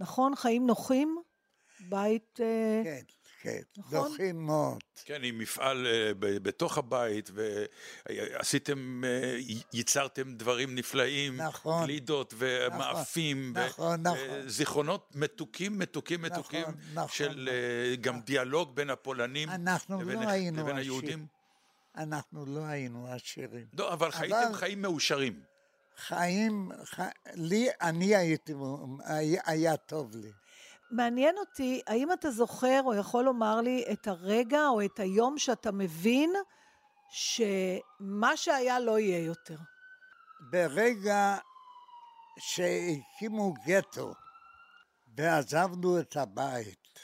נכון? 0.00 0.34
חיים 0.36 0.66
נוחים? 0.66 1.16
בית... 1.88 2.40
אה, 2.40 2.80
כן, 2.84 3.00
כן, 3.42 3.60
נכון? 3.78 4.08
דוחים 4.08 4.46
מאוד. 4.46 4.78
כן, 5.04 5.20
עם 5.24 5.38
מפעל 5.38 5.86
אה, 5.86 6.12
ב- 6.18 6.38
בתוך 6.42 6.78
הבית, 6.78 7.30
ועשיתם, 8.08 9.02
אה, 9.04 9.36
ייצרתם 9.72 10.34
דברים 10.34 10.74
נפלאים, 10.74 11.36
נכון. 11.40 11.84
גלידות 11.84 12.34
ומאפים, 12.36 13.52
ו- 13.56 13.66
נכון, 13.66 14.02
נכון. 14.06 14.48
זיכרונות 14.48 15.10
מתוקים, 15.14 15.78
מתוקים, 15.78 16.22
מתוקים, 16.22 16.64
נכון, 16.94 17.08
של 17.08 17.48
אה, 17.52 17.96
גם 17.96 18.20
דיאלוג 18.20 18.76
בין 18.76 18.90
הפולנים 18.90 19.48
אנחנו 19.48 19.96
לא 20.02 20.12
לבין- 20.12 20.28
היינו 20.28 20.62
לבין. 20.62 20.76
היהודים. 20.76 21.26
אנחנו 21.96 22.46
לא 22.46 22.60
היינו 22.60 23.06
עשירים. 23.08 23.66
לא, 23.72 23.92
אבל 23.92 24.10
חייתם 24.10 24.52
חיים 24.54 24.82
מאושרים. 24.82 25.42
חיים, 25.96 26.72
ח... 26.84 27.00
לי, 27.34 27.68
אני 27.80 28.16
הייתי, 28.16 28.54
היה, 29.04 29.42
היה 29.44 29.76
טוב 29.76 30.16
לי. 30.16 30.32
מעניין 30.90 31.38
אותי, 31.38 31.82
האם 31.86 32.12
אתה 32.12 32.30
זוכר 32.30 32.80
או 32.84 32.94
יכול 32.94 33.24
לומר 33.24 33.60
לי 33.60 33.84
את 33.92 34.06
הרגע 34.06 34.66
או 34.68 34.84
את 34.84 35.00
היום 35.00 35.38
שאתה 35.38 35.72
מבין 35.72 36.32
שמה 37.10 38.36
שהיה 38.36 38.80
לא 38.80 38.98
יהיה 38.98 39.24
יותר? 39.24 39.56
ברגע 40.50 41.36
שהקימו 42.38 43.54
גטו 43.66 44.14
ועזבנו 45.16 46.00
את 46.00 46.16
הבית, 46.16 46.98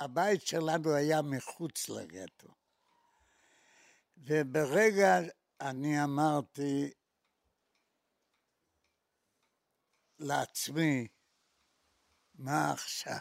הבית 0.00 0.46
שלנו 0.46 0.94
היה 0.94 1.22
מחוץ 1.22 1.88
לגטו. 1.88 2.48
וברגע 4.26 5.18
אני 5.60 6.04
אמרתי 6.04 6.90
לעצמי, 10.18 11.08
מה 12.34 12.72
עכשיו? 12.72 13.18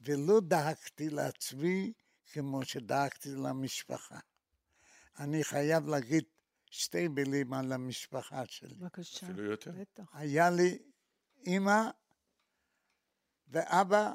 ולא 0.00 0.40
דאגתי 0.40 1.10
לעצמי 1.10 1.92
כמו 2.32 2.64
שדאגתי 2.64 3.28
למשפחה. 3.28 4.18
אני 5.18 5.44
חייב 5.44 5.86
להגיד 5.86 6.24
שתי 6.70 7.08
מילים 7.08 7.52
על 7.52 7.72
המשפחה 7.72 8.46
שלי. 8.46 8.74
בבקשה. 8.74 9.26
אפילו 9.26 9.42
יותר. 9.42 9.70
בטח. 9.70 10.04
היה 10.12 10.50
לי 10.50 10.78
אימא 11.46 11.90
ואבא 13.48 14.12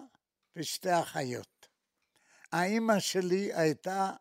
ושתי 0.55 0.99
אחיות. 0.99 1.67
האימא 2.51 2.99
שלי 2.99 3.53
הייתה, 3.53 4.13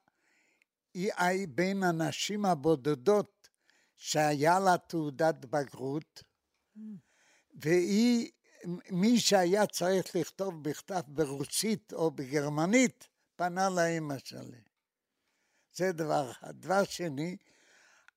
היא 0.94 1.48
בין 1.48 1.82
הנשים 1.82 2.44
הבודדות 2.44 3.48
שהיה 3.96 4.58
לה 4.58 4.78
תעודת 4.78 5.44
בגרות, 5.44 6.22
והיא, 7.54 8.30
מי 8.90 9.20
שהיה 9.20 9.66
צריך 9.66 10.16
לכתוב 10.16 10.62
בכתב 10.62 11.00
ברוסית 11.06 11.92
או 11.92 12.10
בגרמנית, 12.10 13.08
פנה 13.36 13.68
לאימא 13.68 14.18
שלי. 14.18 14.60
זה 15.74 15.92
דבר 15.92 16.30
אחד. 16.30 16.60
דבר 16.60 16.84
שני, 16.84 17.36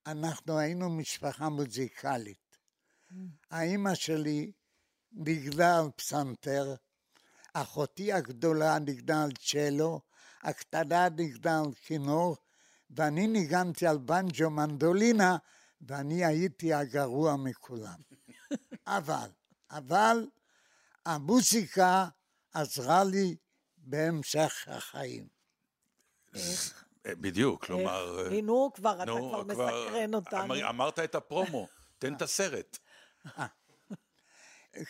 אנחנו 0.06 0.58
היינו 0.58 0.90
משפחה 0.90 1.48
מוזיקלית. 1.48 2.56
האימא 3.50 3.94
שלי 3.94 4.52
ניגנה 5.12 5.78
על 5.78 5.90
פסנתר, 5.96 6.74
אחותי 7.52 8.12
הגדולה 8.12 8.78
ניגנה 8.78 9.24
על 9.24 9.32
צ'לו, 9.32 10.00
הקטנה 10.42 11.08
ניגנה 11.08 11.60
על 11.60 11.74
כינור, 11.74 12.36
ואני 12.96 13.26
ניגנתי 13.26 13.86
על 13.86 13.98
בנג'ו 13.98 14.50
מנדולינה, 14.50 15.36
ואני 15.80 16.24
הייתי 16.24 16.74
הגרוע 16.74 17.36
מכולם. 17.36 17.98
אבל, 18.86 19.28
אבל 19.70 20.26
המוזיקה 21.06 22.06
עזרה 22.52 23.04
לי 23.04 23.36
בהמשך 23.76 24.64
החיים. 24.66 25.28
אה, 26.36 26.40
בדיוק, 27.14 27.64
כלומר... 27.64 28.18
אה, 28.26 28.32
אה, 28.36 28.40
נו, 28.42 28.70
כבר, 28.74 29.02
אתה 29.02 29.12
כבר 29.12 29.42
מסקרן 29.44 30.14
אותנו. 30.14 30.44
אמר- 30.44 30.68
אמרת 30.70 30.98
את 30.98 31.14
הפרומו, 31.14 31.66
תן 31.98 32.14
את 32.14 32.22
הסרט. 32.22 32.78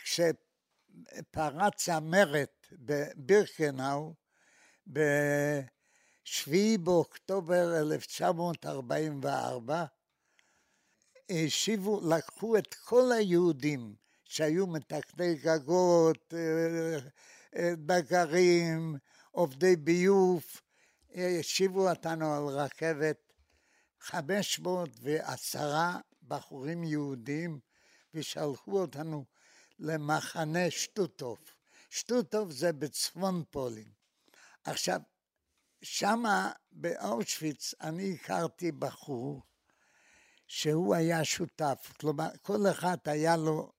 כשפרץ 0.02 1.88
המרד 1.88 2.44
בבירקנאו, 2.72 4.14
ב-7 6.24 6.78
באוקטובר 6.80 7.80
1944, 7.92 9.84
השיבו, 11.30 12.00
לקחו 12.08 12.58
את 12.58 12.74
כל 12.74 13.12
היהודים 13.12 13.94
שהיו 14.24 14.66
מתקני 14.66 15.34
גגות, 15.34 16.34
אה, 16.34 16.98
אה, 17.56 17.72
נגרים, 17.88 18.96
עובדי 19.30 19.76
ביוב, 19.76 20.44
השיבו 21.14 21.90
אותנו 21.90 22.34
על 22.34 22.44
רכבת 22.48 23.32
510 24.00 25.90
בחורים 26.28 26.84
יהודים 26.84 27.58
ושלחו 28.14 28.80
אותנו 28.80 29.24
למחנה 29.78 30.70
שטוטוף. 30.70 31.54
שטוטוף 31.90 32.50
זה 32.50 32.72
בצפון 32.72 33.42
פולין. 33.50 33.92
עכשיו, 34.64 35.00
שמה 35.84 36.52
באושוויץ 36.72 37.74
אני 37.80 38.14
הכרתי 38.14 38.72
בחור 38.72 39.42
שהוא 40.46 40.94
היה 40.94 41.24
שותף, 41.24 41.92
כלומר 42.00 42.28
כל 42.42 42.66
אחד 42.70 42.96
היה 43.04 43.36
לו 43.36 43.72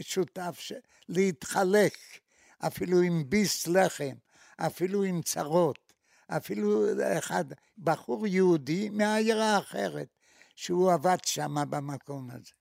שותף 0.00 0.56
ש... 0.58 0.72
להתחלק, 1.08 1.96
אפילו 2.58 3.00
עם 3.00 3.30
ביס 3.30 3.66
לחם, 3.66 4.14
אפילו 4.56 5.02
עם 5.02 5.22
צרות, 5.22 5.92
אפילו 6.28 6.84
אחד, 7.18 7.44
בחור 7.78 8.26
יהודי 8.26 8.90
מהעיירה 8.90 9.56
האחרת, 9.56 10.08
שהוא 10.54 10.92
עבד 10.92 11.18
שם 11.24 11.54
במקום 11.70 12.30
הזה. 12.30 12.52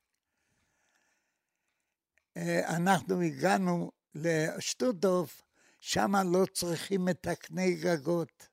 אה, 2.38 2.76
אנחנו 2.76 3.22
הגענו 3.22 3.92
לשטוטוף, 4.16 5.45
שם 5.88 6.16
לא 6.16 6.46
צריכים 6.46 7.06
מתקני 7.06 7.76
גגות. 7.76 8.48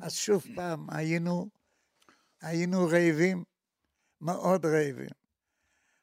אז 0.00 0.14
שוב 0.14 0.44
פעם, 0.54 0.86
היינו, 0.90 1.48
היינו 2.40 2.86
רעבים, 2.86 3.44
מאוד 4.20 4.66
רעבים. 4.66 5.14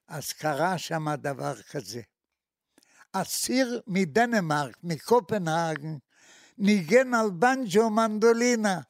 אז 0.08 0.34
קרה 0.34 0.78
שם 0.78 1.16
דבר 1.16 1.62
כזה. 1.62 2.02
אסיר 3.12 3.82
מדנמרק, 3.88 4.78
מקופנהגן, 4.84 5.98
ניגן 6.58 7.14
על 7.14 7.30
בנג'ו 7.30 7.90
מנדולינה. 7.90 8.82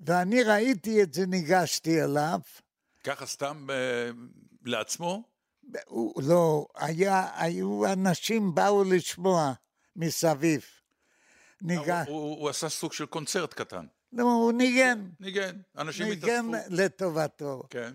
ואני 0.00 0.42
ראיתי 0.42 1.02
את 1.02 1.14
זה, 1.14 1.26
ניגשתי 1.26 2.02
אליו. 2.04 2.40
ככה 3.04 3.26
סתם 3.26 3.66
אה, 3.70 4.10
לעצמו? 4.64 5.22
הוא, 5.86 6.22
לא, 6.22 6.66
היה, 6.74 7.42
היו 7.42 7.92
אנשים 7.92 8.54
באו 8.54 8.84
לשמוע 8.84 9.54
מסביב. 9.98 10.64
ניגש, 11.62 12.08
הוא, 12.08 12.16
הוא, 12.16 12.38
הוא 12.40 12.48
עשה 12.48 12.68
סוג 12.68 12.92
של 12.92 13.06
קונצרט 13.06 13.54
קטן. 13.54 13.86
לא, 14.12 14.22
הוא 14.22 14.52
ניגן, 14.52 15.08
ניגן, 15.20 15.56
אנשים 15.78 16.08
ניגן 16.08 16.54
התאספו. 16.54 16.74
לטובתו, 16.74 17.62
כן. 17.70 17.94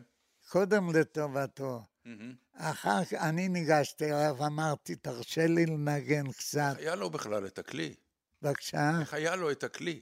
קודם 0.50 0.96
לטובתו. 0.96 1.84
מהמם. 2.06 2.34
אחר 2.54 3.06
כך 3.06 3.13
אני 3.13 3.50
ניגשתי 3.50 4.06
אליו, 4.06 4.46
אמרתי, 4.46 4.96
תרשה 4.96 5.48
לי 5.48 5.66
לנגן 5.66 6.32
קצת. 6.32 6.76
היה 6.78 6.96
לו 6.96 7.10
בכלל 7.10 7.46
את 7.46 7.60
הכלי. 7.60 7.94
בבקשה. 8.42 8.92
איך 9.02 9.13
היה 9.13 9.36
לו 9.36 9.52
את 9.52 9.63
הכלי? 9.63 10.02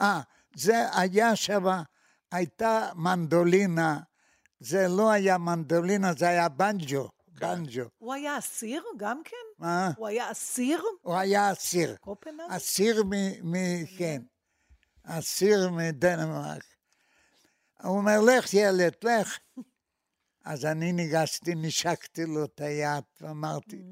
אה, 0.00 0.20
זה 0.54 0.98
היה 0.98 1.36
שם, 1.36 1.64
הייתה 2.30 2.88
מנדולינה, 2.94 4.00
זה 4.60 4.88
לא 4.88 5.10
היה 5.10 5.38
מנדולינה, 5.38 6.12
זה 6.12 6.28
היה 6.28 6.48
בנג'ו, 6.48 7.10
בנג'ו. 7.40 7.82
הוא 7.98 8.14
היה 8.14 8.38
אסיר 8.38 8.82
גם 8.96 9.22
כן? 9.24 9.36
מה? 9.58 9.90
הוא 9.96 10.06
היה 10.06 10.30
אסיר? 10.30 10.82
הוא 11.02 11.14
היה 11.14 11.52
אסיר. 11.52 11.96
קופנהגן? 12.00 12.50
אסיר 12.52 13.02
מ... 13.04 13.12
מ 13.52 13.86
כן. 13.98 14.22
אסיר 15.02 15.70
מדנמרק. 15.70 16.64
הוא 17.82 17.96
אומר, 17.96 18.20
לך 18.20 18.54
ילד, 18.54 18.92
לך. 19.02 19.38
אז 20.44 20.64
אני 20.64 20.92
ניגשתי, 20.92 21.54
נשקתי 21.54 22.24
לו 22.26 22.44
את 22.44 22.60
היד 22.60 23.04
ואמרתי, 23.20 23.82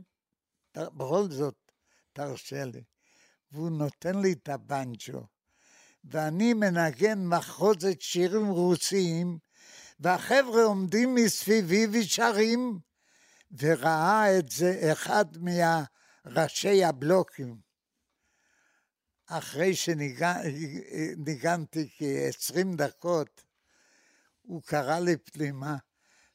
"ת- 0.73 0.79
בכל 0.79 1.31
זאת, 1.31 1.55
תרשה 2.13 2.65
לי. 2.65 2.83
והוא 3.53 3.71
נותן 3.71 4.21
לי 4.21 4.33
את 4.33 4.49
הבנג'ו, 4.49 5.27
ואני 6.05 6.55
מנגן 6.55 7.27
מחרוזת 7.27 8.01
שירים 8.01 8.47
רוסיים, 8.47 9.39
והחבר'ה 10.01 10.63
עומדים 10.65 11.15
מסביבי 11.15 11.87
ושרים, 11.93 12.79
וראה 13.59 14.39
את 14.39 14.49
זה 14.49 14.93
אחד 14.93 15.25
מהראשי 15.39 16.85
הבלוקים. 16.85 17.61
אחרי 19.27 19.75
שניגנתי 19.75 20.69
כ-20 21.99 22.77
דקות, 22.77 23.45
הוא 24.43 24.63
קרא 24.63 24.99
לי 24.99 25.17
פנימה 25.17 25.77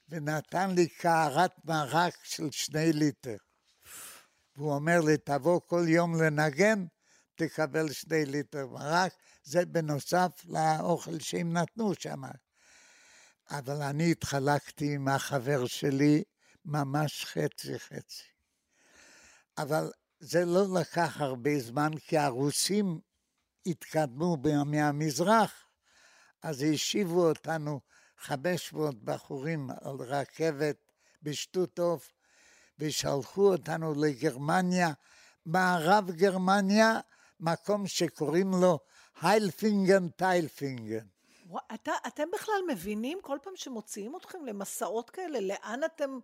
ונתן 0.09 0.69
לי 0.75 0.87
קערת 0.87 1.51
מרק 1.65 2.15
של 2.23 2.51
שני 2.51 2.93
ליטר. 2.93 3.37
והוא 4.55 4.73
אומר 4.73 4.99
לי, 5.01 5.17
תבוא 5.17 5.59
כל 5.67 5.83
יום 5.87 6.21
לנגן, 6.21 6.85
תקבל 7.35 7.91
שני 7.91 8.25
ליטר 8.25 8.67
מרק, 8.67 9.13
זה 9.43 9.65
בנוסף 9.65 10.45
לאוכל 10.45 11.19
שהם 11.19 11.57
נתנו 11.57 11.93
שם. 11.99 12.21
אבל 13.49 13.81
אני 13.81 14.11
התחלקתי 14.11 14.95
עם 14.95 15.07
החבר 15.07 15.65
שלי 15.67 16.23
ממש 16.65 17.25
חצי 17.25 17.79
חצי. 17.79 18.23
אבל 19.57 19.91
זה 20.19 20.45
לא 20.45 20.79
לקח 20.79 21.21
הרבה 21.21 21.59
זמן, 21.59 21.91
כי 22.07 22.17
הרוסים 22.17 22.99
התקדמו 23.65 24.37
מהמזרח, 24.65 25.65
אז 26.41 26.65
השיבו 26.73 27.27
אותנו 27.29 27.79
500 28.17 29.03
בחורים 29.03 29.69
על 29.81 29.95
רכבת 29.99 30.77
בשטות 31.23 31.79
עוף, 31.79 32.13
ושלחו 32.79 33.51
אותנו 33.51 33.93
לגרמניה, 33.93 34.89
מערב 35.45 36.11
גרמניה, 36.11 36.99
מקום 37.39 37.87
שקוראים 37.87 38.51
לו 38.61 38.79
היילפינגן 39.21 40.09
טיילפינגן. 40.09 41.05
אתה, 41.73 41.91
אתם 42.07 42.23
בכלל 42.33 42.61
מבינים 42.67 43.19
כל 43.21 43.37
פעם 43.43 43.53
שמוציאים 43.55 44.15
אתכם 44.15 44.45
למסעות 44.45 45.09
כאלה, 45.09 45.39
לאן 45.39 45.83
אתם 45.83 46.19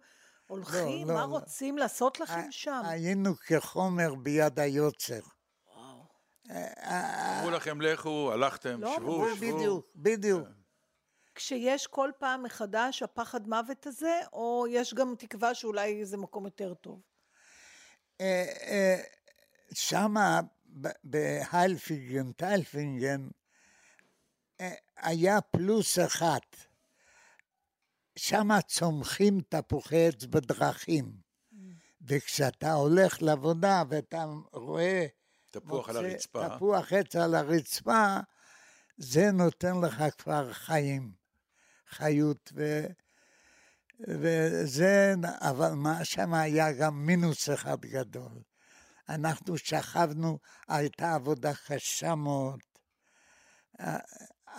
הולכים? 0.48 1.08
לא, 1.08 1.14
מה 1.14 1.22
לא. 1.22 1.26
רוצים 1.26 1.78
לעשות 1.78 2.20
לכם 2.20 2.52
שם? 2.52 2.82
היינו 2.86 3.36
כחומר 3.36 4.16
ביד 4.16 4.60
היוצר. 4.60 5.20
אמרו 6.50 7.50
לכם 7.52 7.82
לכו, 7.82 8.32
הלכתם, 8.34 8.82
לא, 8.82 8.96
שבו. 8.96 9.28
שבו. 9.36 9.36
בדיוק, 9.36 9.86
בדיוק. 9.96 10.48
כשיש 11.36 11.88
כל 11.88 12.12
פעם 12.20 12.44
מחדש 12.44 13.04
הפחד 13.04 13.48
מוות 13.48 13.88
הזה, 13.88 14.20
או 14.34 14.66
יש 14.70 14.94
גם 14.94 15.16
תקווה 15.18 15.54
שאולי 15.54 16.06
זה 16.06 16.18
מקום 16.18 16.46
יותר 16.46 16.74
טוב? 16.74 17.02
אה, 18.22 18.46
אה, 18.62 19.02
שמה 19.74 20.42
ב- 20.82 20.88
בהיילפינגן, 21.04 22.32
טיילפינגן, 22.32 23.28
אה, 24.62 24.74
היה 24.98 25.42
פלוס 25.42 26.00
אחת. 26.00 26.67
שמה 28.18 28.62
צומחים 28.62 29.42
תפוחי 29.50 30.08
עץ 30.08 30.26
בדרכים. 30.26 31.12
וכשאתה 32.02 32.74
הולך 32.74 33.22
לעבודה 33.22 33.84
ואתה 33.90 34.26
רואה... 34.54 35.06
תפוח 35.52 35.90
על 35.90 35.98
הרצפה. 35.98 36.50
תפוח 36.56 36.94
עץ 36.94 37.16
על 37.16 37.36
הרצפה, 37.36 38.18
זה 38.98 39.32
נותן 39.32 39.82
לך 39.82 40.04
כבר 40.18 40.54
חיים, 40.54 41.12
חיות. 41.90 42.52
ו... 42.56 42.86
וזה, 44.08 45.14
אבל 45.24 45.72
מה 45.72 46.06
שם 46.06 46.34
היה 46.34 46.72
גם 46.72 47.06
מינוס 47.06 47.50
אחד 47.50 47.80
גדול. 47.80 48.42
אנחנו 49.10 49.58
שכבנו, 49.58 50.40
הייתה 50.68 51.16
עבודה 51.16 51.52
קשה 51.68 52.16
מאוד. 52.16 52.60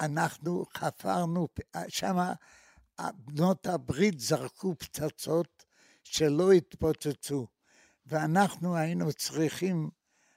אנחנו 0.01 0.65
חפרנו, 0.77 1.49
שם 1.89 2.17
בנות 3.15 3.67
הברית 3.67 4.21
זרקו 4.21 4.75
פצצות 4.79 5.65
שלא 6.05 6.53
התפוצצו, 6.53 7.47
ואנחנו 8.07 8.77
היינו 8.77 9.13
צריכים 9.13 9.91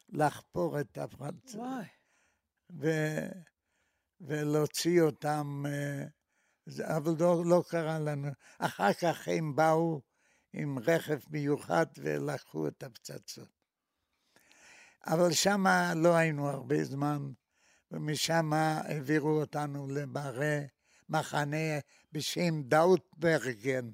לחפור 0.09 0.79
את 0.79 0.97
הפצצות. 0.97 1.55
וואי. 1.55 1.85
ו- 2.79 3.31
ולהוציא 4.21 5.01
אותם, 5.01 5.63
אה, 5.67 6.05
אבל 6.95 7.15
לא, 7.19 7.43
לא 7.45 7.63
קרה 7.67 7.99
לנו. 7.99 8.27
אחר 8.59 8.93
כך 8.93 9.27
הם 9.27 9.55
באו 9.55 10.01
עם 10.53 10.79
רכב 10.79 11.19
מיוחד 11.29 11.85
ולקחו 11.97 12.67
את 12.67 12.83
הפצצות. 12.83 13.49
אבל 15.05 15.33
שם 15.33 15.63
לא 15.95 16.15
היינו 16.15 16.49
הרבה 16.49 16.83
זמן, 16.83 17.31
ומשם 17.91 18.53
העבירו 18.53 19.29
אותנו 19.29 19.87
למראה, 19.87 20.65
מחנה 21.09 21.79
בשם 22.11 22.61
דאוטברגן. 22.63 23.89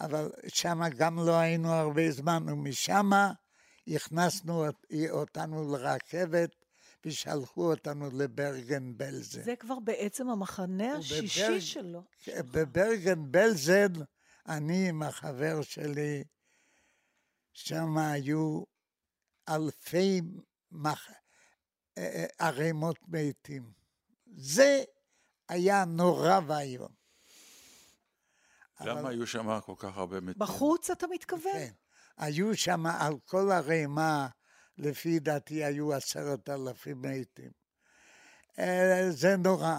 אבל 0.00 0.30
שם 0.48 0.80
גם 0.96 1.16
לא 1.26 1.36
היינו 1.38 1.72
הרבה 1.72 2.10
זמן, 2.10 2.42
ומשם 2.48 3.10
הכנסנו 3.88 4.66
אות- 4.66 4.86
אותנו 5.10 5.72
לרכבת 5.76 6.50
ושלחו 7.06 7.70
אותנו 7.70 8.10
לברגן 8.18 8.96
בלזן. 8.96 9.42
זה 9.42 9.56
כבר 9.56 9.78
בעצם 9.80 10.28
המחנה 10.28 10.92
השישי 10.96 11.42
ובברג- 11.44 11.58
שלו. 11.60 12.02
בברגן 12.28 13.32
בלזן, 13.32 13.92
אני 14.48 14.88
עם 14.88 15.02
החבר 15.02 15.62
שלי, 15.62 16.24
שם 17.52 17.98
היו 17.98 18.62
אלפי 19.48 20.20
מח... 20.72 21.08
אה, 21.98 22.02
אה, 22.02 22.26
ערימות 22.38 22.98
מתים. 23.08 23.72
זה 24.36 24.82
היה 25.48 25.84
נורא 25.84 26.40
ואיום. 26.46 26.97
למה 28.80 29.08
היו 29.08 29.26
שם 29.26 29.60
כל 29.60 29.74
כך 29.78 29.96
הרבה 29.96 30.20
מתים? 30.20 30.38
בחוץ 30.38 30.90
אתה 30.90 31.06
מתכוון? 31.06 31.52
כן. 31.52 31.72
היו 32.16 32.56
שם 32.56 32.86
על 32.86 33.14
כל 33.26 33.50
הרימה, 33.50 34.28
לפי 34.78 35.18
דעתי 35.18 35.64
היו 35.64 35.94
עשרת 35.94 36.48
אלפים 36.48 37.02
מתים. 37.02 37.50
אה, 38.58 39.06
זה 39.10 39.36
נורא. 39.36 39.76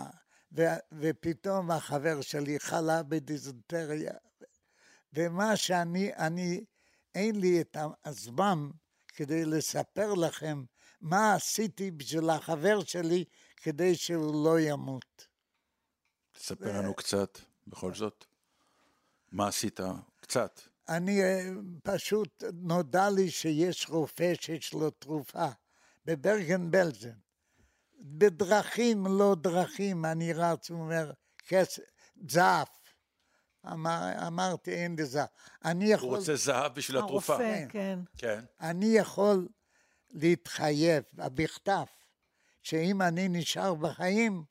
ו- 0.58 0.80
ופתאום 0.92 1.72
החבר 1.72 2.22
שלי 2.22 2.60
חלה 2.60 3.04
בדיזנטריה. 3.04 4.14
ומה 5.14 5.58
שאני, 5.58 6.14
אני, 6.16 6.64
אין 7.16 7.40
לי 7.40 7.62
את 7.62 7.78
הזמן 8.06 8.70
כדי 9.08 9.46
לספר 9.46 10.14
לכם 10.14 10.64
מה 11.02 11.34
עשיתי 11.34 11.92
בשביל 11.92 12.30
החבר 12.30 12.84
שלי 12.84 13.26
כדי 13.58 13.96
שהוא 13.96 14.46
לא 14.46 14.60
ימות. 14.60 15.28
תספר 16.34 16.78
לנו 16.80 16.94
קצת, 16.94 17.40
בכל 17.68 17.94
זאת. 17.94 18.26
מה 19.32 19.48
עשית? 19.48 19.80
קצת. 20.22 20.62
אני 20.90 21.22
אה, 21.22 21.50
פשוט, 21.84 22.44
נודע 22.54 23.10
לי 23.10 23.32
שיש 23.32 23.90
רופא 23.90 24.34
שיש 24.42 24.74
לו 24.74 24.90
תרופה 24.90 25.48
בברגן 26.06 26.72
בלזן. 26.72 27.18
בדרכים 28.02 29.08
לא 29.08 29.36
דרכים, 29.42 30.06
אני 30.06 30.34
רץ, 30.34 30.70
הוא 30.70 30.80
אומר, 30.80 31.12
כסף, 31.48 31.84
זהב. 32.30 32.68
אמר, 33.66 34.28
אמרתי, 34.28 34.72
אין 34.72 34.96
לי 34.96 35.06
זהב. 35.06 35.28
אני 35.66 35.86
הוא 35.86 35.94
יכול, 35.94 36.18
רוצה 36.18 36.36
זהב 36.36 36.74
בשביל 36.74 36.98
התרופה. 36.98 37.34
הרופא, 37.34 37.66
כן. 37.70 38.00
כן. 38.18 38.40
אני 38.62 38.86
יכול 38.86 39.48
להתחייב 40.10 41.04
בכתב, 41.14 41.86
שאם 42.64 43.02
אני 43.02 43.28
נשאר 43.30 43.74
בחיים, 43.74 44.44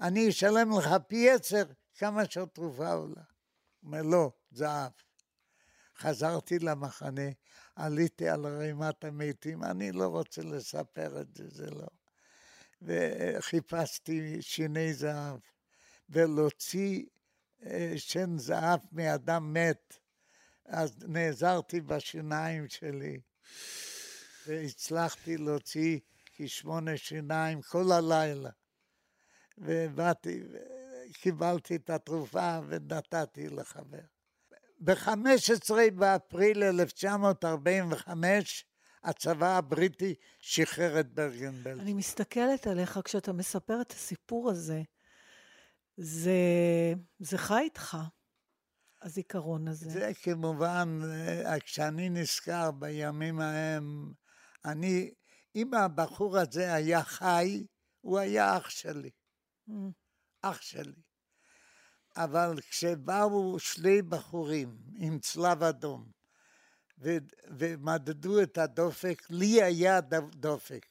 אני 0.00 0.28
אשלם 0.28 0.78
לך 0.78 0.88
פי 1.08 1.30
עשר 1.30 1.64
כמה 1.98 2.22
שהתרופה 2.30 2.92
עולה. 2.92 3.33
אומר, 3.84 4.02
לא, 4.02 4.32
זהב. 4.52 4.92
חזרתי 5.98 6.58
למחנה, 6.58 7.30
עליתי 7.76 8.28
על 8.28 8.46
רימת 8.46 9.04
המתים, 9.04 9.64
אני 9.64 9.92
לא 9.92 10.06
רוצה 10.06 10.42
לספר 10.42 11.20
את 11.20 11.34
זה, 11.34 11.48
זה 11.48 11.70
לא. 11.70 11.86
וחיפשתי 12.82 14.42
שיני 14.42 14.94
זהב, 14.94 15.38
ולהוציא 16.08 17.04
אה, 17.66 17.92
שן 17.96 18.38
זהב 18.38 18.80
מאדם 18.92 19.52
מת. 19.52 19.98
אז 20.66 20.96
נעזרתי 21.08 21.80
בשיניים 21.80 22.68
שלי, 22.68 23.20
והצלחתי 24.46 25.36
להוציא 25.36 25.98
כשמונה 26.36 26.96
שיניים 26.96 27.62
כל 27.62 27.92
הלילה. 27.92 28.50
ובאתי, 29.58 30.42
קיבלתי 31.16 31.76
את 31.76 31.90
התרופה 31.90 32.58
ונתתי 32.68 33.48
לחבר. 33.48 34.00
ב-15 34.80 35.70
באפריל 35.94 36.62
1945 36.62 38.66
הצבא 39.04 39.56
הבריטי 39.56 40.14
שחרר 40.40 41.00
את 41.00 41.14
ברגן-בלזן. 41.14 41.80
אני 41.80 41.94
מסתכלת 41.94 42.66
עליך 42.66 43.00
כשאתה 43.04 43.32
מספר 43.32 43.80
את 43.80 43.92
הסיפור 43.92 44.50
הזה. 44.50 44.82
זה, 45.96 46.32
זה 47.18 47.38
חי 47.38 47.60
איתך, 47.60 47.96
הזיכרון 49.02 49.68
הזה. 49.68 49.90
זה 49.90 50.12
כמובן, 50.22 51.00
אה, 51.46 51.60
כשאני 51.60 52.08
נזכר 52.08 52.70
בימים 52.70 53.40
ההם, 53.40 54.12
אני, 54.64 55.10
אם 55.56 55.74
הבחור 55.74 56.38
הזה 56.38 56.74
היה 56.74 57.02
חי, 57.02 57.66
הוא 58.00 58.18
היה 58.18 58.56
אח 58.56 58.70
שלי, 58.70 59.10
Mm. 59.68 59.72
אח 60.50 60.60
שלי. 60.60 61.02
אבל 62.16 62.60
כשבאו 62.70 63.58
שני 63.58 64.02
בחורים 64.02 64.78
עם 64.96 65.18
צלב 65.18 65.62
אדום 65.62 66.10
ו- 66.98 67.18
ומדדו 67.58 68.42
את 68.42 68.58
הדופק, 68.58 69.22
לי 69.30 69.62
היה 69.62 70.00
דופק. 70.30 70.86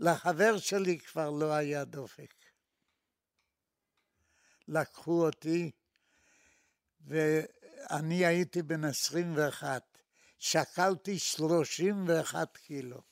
לחבר 0.00 0.58
שלי 0.58 0.98
כבר 0.98 1.30
לא 1.30 1.52
היה 1.52 1.84
דופק. 1.84 2.34
לקחו 4.68 5.26
אותי, 5.26 5.70
ואני 7.00 8.26
הייתי 8.26 8.62
בן 8.62 8.84
21. 8.84 9.98
שקלתי 10.38 11.18
31 11.18 12.56
קילו. 12.56 13.02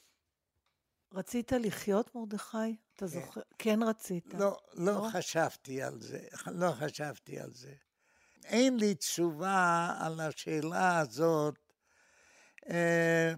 רצית 1.12 1.52
לחיות, 1.52 2.14
מרדכי? 2.14 2.76
אתה 2.96 3.06
זוכר? 3.06 3.40
כן 3.58 3.82
רצית. 3.82 4.34
לא, 4.34 4.58
לא 4.74 5.08
חשבתי 5.12 5.82
על 5.82 6.00
זה, 6.00 6.20
לא 6.46 6.72
חשבתי 6.72 7.40
על 7.40 7.52
זה. 7.54 7.72
אין 8.44 8.76
לי 8.76 8.94
תשובה 8.94 9.94
על 9.98 10.20
השאלה 10.20 10.98
הזאת. 10.98 11.58
אה, 12.70 13.32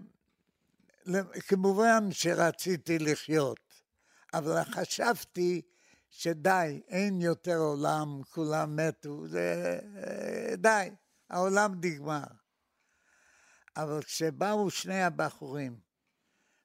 כמובן 1.47 2.11
שרציתי 2.11 2.99
לחיות, 2.99 3.59
אבל 4.33 4.63
חשבתי 4.63 5.61
שדי, 6.09 6.81
אין 6.87 7.21
יותר 7.21 7.57
עולם, 7.57 8.21
כולם 8.23 8.75
מתו, 8.75 9.27
זה 9.27 9.79
די, 10.57 10.89
העולם 11.29 11.75
נגמר. 11.75 12.23
אבל 13.77 14.03
כשבאו 14.03 14.69
שני 14.69 15.03
הבחורים 15.03 15.79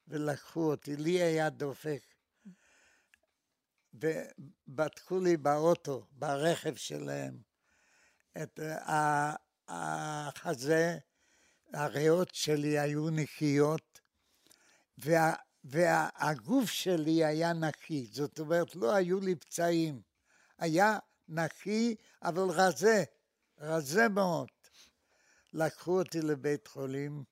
ולקחו 0.09 0.71
אותי, 0.71 0.97
לי 0.97 1.23
היה 1.23 1.51
דופק, 1.51 2.14
ובדקו 3.95 5.21
לי 5.21 5.37
באוטו, 5.37 6.07
ברכב 6.13 6.75
שלהם, 6.75 7.39
את 8.43 8.61
החזה, 9.69 10.99
הריאות 11.73 12.35
שלי 12.35 12.79
היו 12.79 13.11
נקיות, 13.11 14.01
וה, 14.99 15.35
והגוף 15.65 16.71
שלי 16.71 17.25
היה 17.25 17.53
נקי, 17.53 18.07
זאת 18.13 18.39
אומרת, 18.39 18.77
לא 18.77 18.95
היו 18.95 19.21
לי 19.21 19.35
פצעים. 19.35 20.03
היה 20.59 20.99
נקי, 21.29 21.95
אבל 22.23 22.43
רזה, 22.51 23.05
רזה 23.59 24.09
מאוד. 24.09 24.49
לקחו 25.53 25.99
אותי 25.99 26.21
לבית 26.21 26.67
חולים, 26.67 27.25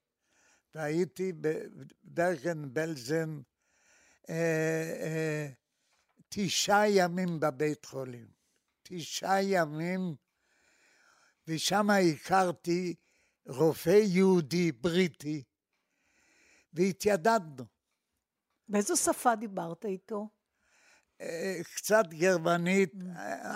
והייתי 0.74 1.32
בברגן 1.40 2.74
בלזן 2.74 3.40
אה, 4.28 4.34
אה, 5.00 5.48
תשעה 6.34 6.90
ימים 6.90 7.40
בבית 7.40 7.84
חולים. 7.84 8.26
תשעה 8.82 9.42
ימים, 9.42 10.14
ושם 11.48 11.90
הכרתי 11.90 12.94
רופא 13.46 14.00
יהודי 14.02 14.72
בריטי, 14.72 15.42
והתיידדנו. 16.72 17.64
באיזו 18.68 18.96
שפה 18.96 19.34
דיברת 19.34 19.84
איתו? 19.84 20.28
אה, 21.20 21.60
קצת 21.76 22.04
גרמנית, 22.08 22.94
mm. 22.94 23.06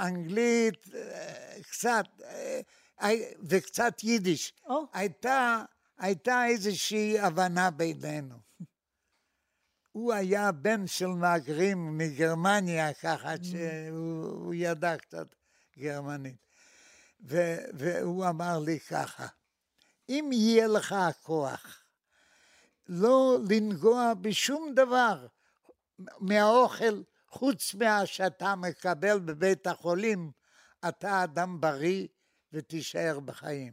אנגלית, 0.06 0.94
אה, 0.94 1.62
קצת, 1.70 2.06
אה, 3.02 3.10
וקצת 3.48 4.04
יידיש. 4.04 4.52
Oh. 4.66 4.72
הייתה, 4.92 5.62
הייתה 5.98 6.46
איזושהי 6.46 7.18
הבנה 7.18 7.70
בינינו. 7.70 8.45
הוא 9.96 10.12
היה 10.12 10.52
בן 10.52 10.86
של 10.86 11.06
מהגרים 11.06 11.98
מגרמניה, 11.98 12.94
ככה 12.94 13.34
mm. 13.34 13.44
שהוא 13.44 14.54
ידע 14.54 14.96
קצת 14.96 15.34
גרמנית. 15.78 16.46
ו, 17.20 17.56
והוא 17.72 18.28
אמר 18.28 18.58
לי 18.58 18.80
ככה, 18.80 19.26
אם 20.08 20.30
יהיה 20.32 20.66
לך 20.66 20.92
הכוח 20.92 21.84
לא 22.88 23.38
לנגוע 23.50 24.12
בשום 24.20 24.72
דבר 24.74 25.26
מהאוכל, 25.98 27.02
חוץ 27.28 27.74
מה 27.74 28.06
שאתה 28.06 28.54
מקבל 28.54 29.18
בבית 29.18 29.66
החולים, 29.66 30.30
אתה 30.88 31.24
אדם 31.24 31.60
בריא 31.60 32.06
ותישאר 32.52 33.20
בחיים. 33.20 33.72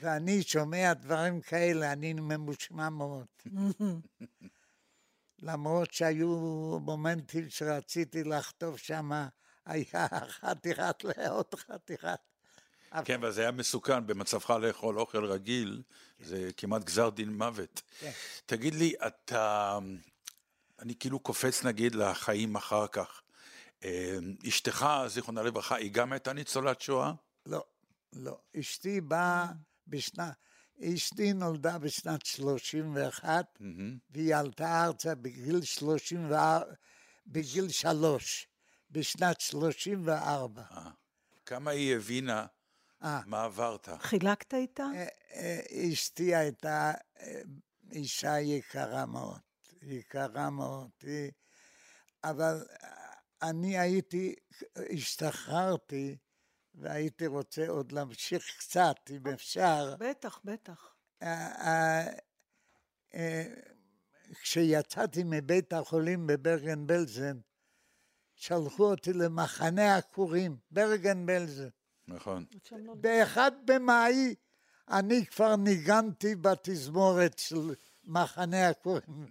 ואני 0.00 0.42
שומע 0.42 0.92
דברים 0.94 1.40
כאלה, 1.40 1.92
אני 1.92 2.12
ממושמע 2.12 2.88
מאוד. 2.88 3.26
למרות 5.42 5.92
שהיו 5.92 6.28
מומנטים 6.80 7.50
שרציתי 7.50 8.24
לחטוף 8.24 8.76
שם, 8.76 9.10
היה 9.66 10.08
חתיכת 10.28 11.04
לעוד 11.04 11.54
חתיכת. 11.54 12.18
כן, 13.04 13.14
אבל 13.14 13.32
זה 13.32 13.40
היה 13.40 13.50
מסוכן, 13.50 14.06
במצבך 14.06 14.50
לאכול 14.50 15.00
אוכל 15.00 15.24
רגיל, 15.24 15.82
כן. 16.18 16.24
זה 16.24 16.50
כמעט 16.56 16.84
גזר 16.84 17.10
דין 17.10 17.28
מוות. 17.28 17.82
כן. 17.98 18.10
תגיד 18.46 18.74
לי, 18.74 18.92
אתה, 19.06 19.78
אני 20.78 20.94
כאילו 20.94 21.18
קופץ 21.18 21.64
נגיד 21.64 21.94
לחיים 21.94 22.56
אחר 22.56 22.86
כך. 22.86 23.22
אה, 23.84 24.18
אשתך, 24.48 24.86
זיכרונה 25.06 25.42
לברכה, 25.42 25.76
היא 25.76 25.92
גם 25.92 26.12
הייתה 26.12 26.32
ניצולת 26.32 26.80
שואה? 26.80 27.12
לא, 27.46 27.64
לא. 28.12 28.38
אשתי 28.60 29.00
באה 29.00 29.46
בשנת... 29.86 30.32
אשתי 30.80 31.32
נולדה 31.32 31.78
בשנת 31.78 32.26
31, 32.26 33.58
mm-hmm. 33.58 33.64
והיא 34.10 34.34
עלתה 34.34 34.84
ארצה 34.84 35.14
בגיל 35.14 35.62
34, 35.62 36.64
בגיל 37.26 37.68
שלוש, 37.68 38.48
בשנת 38.90 39.40
34. 39.40 40.62
아, 40.70 40.74
כמה 41.46 41.70
היא 41.70 41.96
הבינה 41.96 42.46
אה. 43.02 43.20
מה 43.26 43.44
עברת? 43.44 43.88
חילקת 44.00 44.54
איתה? 44.54 44.82
אה, 44.94 45.06
אה, 45.34 45.60
אשתי 45.92 46.34
הייתה 46.34 46.92
אישה 47.92 48.40
יקרה 48.40 49.06
מאוד, 49.06 49.40
יקרה 49.82 50.50
מאוד, 50.50 50.90
אבל 52.24 52.66
אני 53.42 53.78
הייתי, 53.78 54.34
השתחררתי 54.92 56.16
והייתי 56.80 57.26
רוצה 57.26 57.68
עוד 57.68 57.92
להמשיך 57.92 58.56
קצת, 58.58 58.96
אם 59.10 59.26
אפשר. 59.26 59.94
בטח, 59.98 60.40
בטח. 60.44 60.94
כשיצאתי 64.42 65.22
מבית 65.24 65.72
החולים 65.72 66.26
בברגן 66.26 66.86
בלזן, 66.86 67.38
שלחו 68.34 68.90
אותי 68.90 69.12
למחנה 69.12 69.96
עקורים, 69.96 70.56
ברגן 70.70 71.26
בלזן. 71.26 71.68
נכון. 72.08 72.44
באחד 73.00 73.52
במאי 73.64 74.34
אני 74.90 75.26
כבר 75.26 75.56
ניגנתי 75.56 76.34
בתזמורת 76.34 77.38
של 77.38 77.74
מחנה 78.04 78.68
הכהן. 78.68 79.26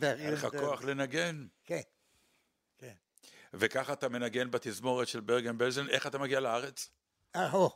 היה 0.00 0.30
לך 0.30 0.46
כוח 0.46 0.84
לנגן. 0.84 1.46
כן. 1.64 1.80
וככה 3.58 3.92
אתה 3.92 4.08
מנגן 4.08 4.50
בתזמורת 4.50 5.08
של 5.08 5.20
ברגן 5.20 5.58
בלזן, 5.58 5.88
איך 5.88 6.06
אתה 6.06 6.18
מגיע 6.18 6.40
לארץ? 6.40 6.88
אהו, 7.36 7.70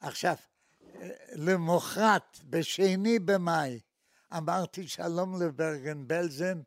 עכשיו, 0.00 0.34
למחרת, 1.32 2.38
בשני 2.44 3.18
במאי, 3.18 3.80
אמרתי 4.36 4.88
שלום 4.88 5.42
לברגן 5.42 6.08
בלזן, 6.08 6.60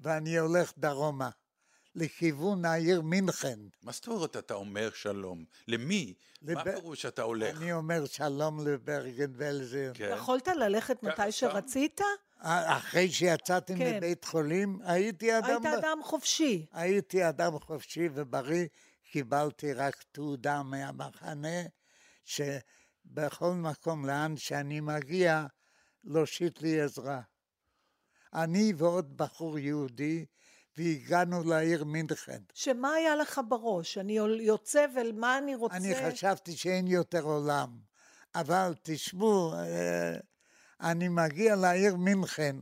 ואני 0.00 0.38
הולך 0.38 0.72
דרומה. 0.78 1.30
לכיוון 1.94 2.64
העיר 2.64 3.02
מינכן. 3.02 3.58
מה 3.82 3.92
זאת 3.92 4.06
אומרת 4.06 4.36
אתה 4.36 4.54
אומר 4.54 4.90
שלום? 4.94 5.44
למי? 5.68 6.14
לב... 6.42 6.54
מה 6.54 6.64
פירוש 6.64 7.02
שאתה 7.02 7.22
הולך? 7.22 7.56
אני 7.56 7.72
אומר 7.72 8.06
שלום 8.06 8.66
לברגן 8.66 9.32
ולזר. 9.36 9.92
כן. 9.94 10.14
יכולת 10.16 10.48
ללכת 10.48 11.02
מתי 11.02 11.32
שרצית? 11.32 12.00
אחרי 12.40 13.10
שיצאתי 13.10 13.76
כן. 13.76 13.96
מבית 13.96 14.24
חולים, 14.24 14.78
הייתי 14.84 15.38
אדם... 15.38 15.66
היית 15.66 15.78
אדם 15.78 15.98
חופשי. 16.02 16.66
הייתי 16.72 17.28
אדם 17.28 17.58
חופשי 17.58 18.08
ובריא, 18.14 18.66
קיבלתי 19.10 19.72
רק 19.72 20.04
תעודה 20.12 20.62
מהמחנה, 20.62 21.62
שבכל 22.24 23.52
מקום 23.52 24.06
לאן 24.06 24.36
שאני 24.36 24.80
מגיע, 24.80 25.46
להושיט 26.04 26.62
לי 26.62 26.80
עזרה. 26.80 27.20
אני 28.34 28.72
ועוד 28.76 29.16
בחור 29.16 29.58
יהודי, 29.58 30.24
והגענו 30.76 31.44
לעיר 31.44 31.84
מינכן. 31.84 32.42
שמה 32.54 32.92
היה 32.92 33.16
לך 33.16 33.40
בראש? 33.48 33.98
אני 33.98 34.12
יוצא 34.40 34.86
ומה 34.94 35.38
אני 35.38 35.54
רוצה? 35.54 35.76
אני 35.76 35.94
חשבתי 35.94 36.56
שאין 36.56 36.86
יותר 36.86 37.22
עולם. 37.22 37.78
אבל 38.34 38.74
תשמעו, 38.82 39.54
אה, 39.54 40.16
אני 40.84 41.08
מגיע 41.08 41.56
לעיר 41.56 41.96
מינכן, 41.96 42.56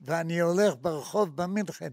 ואני 0.00 0.40
הולך 0.40 0.74
ברחוב 0.80 1.36
במינכן, 1.36 1.92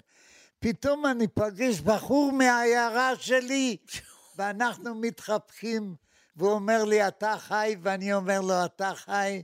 פתאום 0.59 1.05
אני 1.05 1.27
פגש 1.27 1.79
בחור 1.79 2.31
מהעיירה 2.31 3.15
שלי, 3.15 3.77
ואנחנו 4.37 4.95
מתחבקים, 4.95 5.95
והוא 6.35 6.51
אומר 6.51 6.83
לי, 6.83 7.07
אתה 7.07 7.35
חי? 7.39 7.75
ואני 7.81 8.13
אומר 8.13 8.41
לו, 8.41 8.65
אתה 8.65 8.91
חי? 8.95 9.41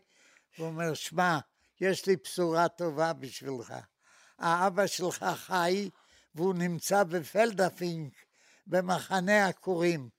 הוא 0.58 0.68
אומר, 0.68 0.94
שמע, 0.94 1.40
יש 1.82 2.06
לי 2.06 2.16
בשורה 2.24 2.68
טובה 2.68 3.14
בשבילך. 3.14 3.74
האבא 4.40 4.88
שלך 4.88 5.26
חי, 5.36 5.90
והוא 6.36 6.54
נמצא 6.54 7.04
בפלדפינק, 7.04 8.14
במחנה 8.68 9.48
עקורים, 9.48 10.10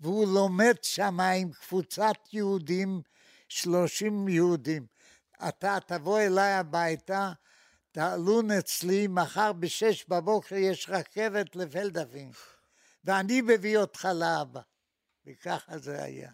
והוא 0.00 0.34
לומד 0.34 0.74
שם 0.82 1.20
עם 1.20 1.50
קבוצת 1.52 2.16
יהודים, 2.32 3.00
שלושים 3.48 4.28
יהודים. 4.28 4.86
אתה 5.48 5.78
תבוא 5.86 6.20
אליי 6.20 6.52
הביתה, 6.52 7.32
תעלון 7.92 8.50
אצלי, 8.50 9.06
מחר 9.06 9.52
בשש 9.52 10.04
בבוקר 10.08 10.54
יש 10.54 10.88
רכבת 10.88 11.56
לפלדפינג, 11.56 12.34
ואני 13.04 13.40
מביא 13.40 13.78
אותך 13.78 14.08
לאבא. 14.14 14.60
וככה 15.26 15.78
זה 15.78 16.02
היה. 16.02 16.30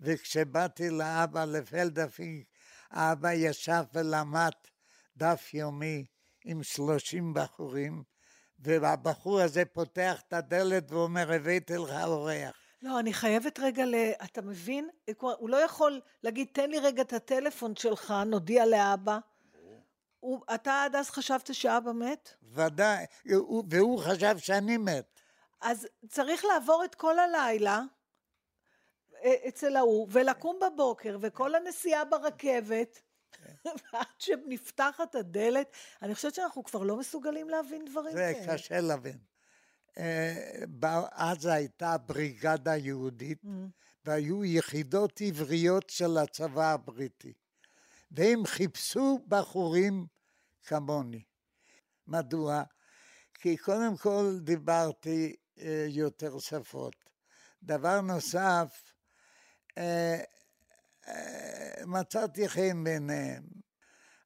וכשבאתי 0.00 0.90
לאבא 0.90 1.44
לפלדפינג, 1.44 2.44
האבא 2.90 3.32
ישב 3.32 3.84
ולמד 3.94 4.52
דף 5.16 5.54
יומי 5.54 6.04
עם 6.44 6.62
שלושים 6.62 7.34
בחורים, 7.34 8.02
והבחור 8.58 9.40
הזה 9.40 9.64
פותח 9.64 10.20
את 10.28 10.32
הדלת 10.32 10.92
ואומר, 10.92 11.32
הבאתי 11.32 11.76
לך 11.76 11.90
אורח. 12.04 12.67
לא, 12.82 13.00
אני 13.00 13.12
חייבת 13.12 13.58
רגע 13.58 13.84
ל... 13.84 13.94
אתה 14.24 14.42
מבין? 14.42 14.88
הוא 15.20 15.50
לא 15.50 15.56
יכול 15.56 16.00
להגיד, 16.22 16.48
תן 16.52 16.70
לי 16.70 16.78
רגע 16.78 17.02
את 17.02 17.12
הטלפון 17.12 17.76
שלך, 17.76 18.14
נודיע 18.26 18.66
לאבא. 18.66 19.18
הוא, 20.20 20.40
אתה 20.54 20.82
עד 20.84 20.96
אז 20.96 21.10
חשבת 21.10 21.54
שאבא 21.54 21.92
מת? 21.92 22.34
ודאי, 22.42 23.06
והוא 23.70 23.98
חשב 23.98 24.38
שאני 24.38 24.76
מת. 24.76 25.20
אז 25.60 25.88
צריך 26.08 26.44
לעבור 26.44 26.84
את 26.84 26.94
כל 26.94 27.18
הלילה 27.18 27.82
אה, 29.24 29.34
אצל 29.48 29.76
ההוא, 29.76 30.08
ולקום 30.10 30.58
בבוקר, 30.60 31.18
וכל 31.20 31.54
הנסיעה 31.54 32.04
ברכבת, 32.04 33.02
ועד 33.64 34.06
שנפתחת 34.18 35.14
הדלת, 35.14 35.72
אני 36.02 36.14
חושבת 36.14 36.34
שאנחנו 36.34 36.64
כבר 36.64 36.82
לא 36.82 36.96
מסוגלים 36.96 37.48
להבין 37.48 37.84
דברים 37.84 38.14
כאלה. 38.14 38.46
זה 38.46 38.52
קשה 38.52 38.80
להבין. 38.80 39.18
אה, 39.98 40.64
אז 41.12 41.46
הייתה 41.46 41.98
בריגדה 41.98 42.76
יהודית, 42.76 43.44
mm. 43.44 43.48
והיו 44.04 44.44
יחידות 44.44 45.20
עבריות 45.20 45.90
של 45.90 46.18
הצבא 46.18 46.72
הבריטי. 46.72 47.32
והם 48.10 48.46
חיפשו 48.46 49.18
בחורים 49.28 50.06
כמוני. 50.66 51.22
מדוע? 52.06 52.62
כי 53.34 53.56
קודם 53.56 53.96
כל 53.96 54.38
דיברתי 54.40 55.36
אה, 55.58 55.86
יותר 55.88 56.38
שפות. 56.38 56.94
דבר 57.62 58.00
נוסף, 58.00 58.92
אה, 59.78 60.20
מצאתי 61.86 62.48
חן 62.48 62.84
ביניהם. 62.84 63.42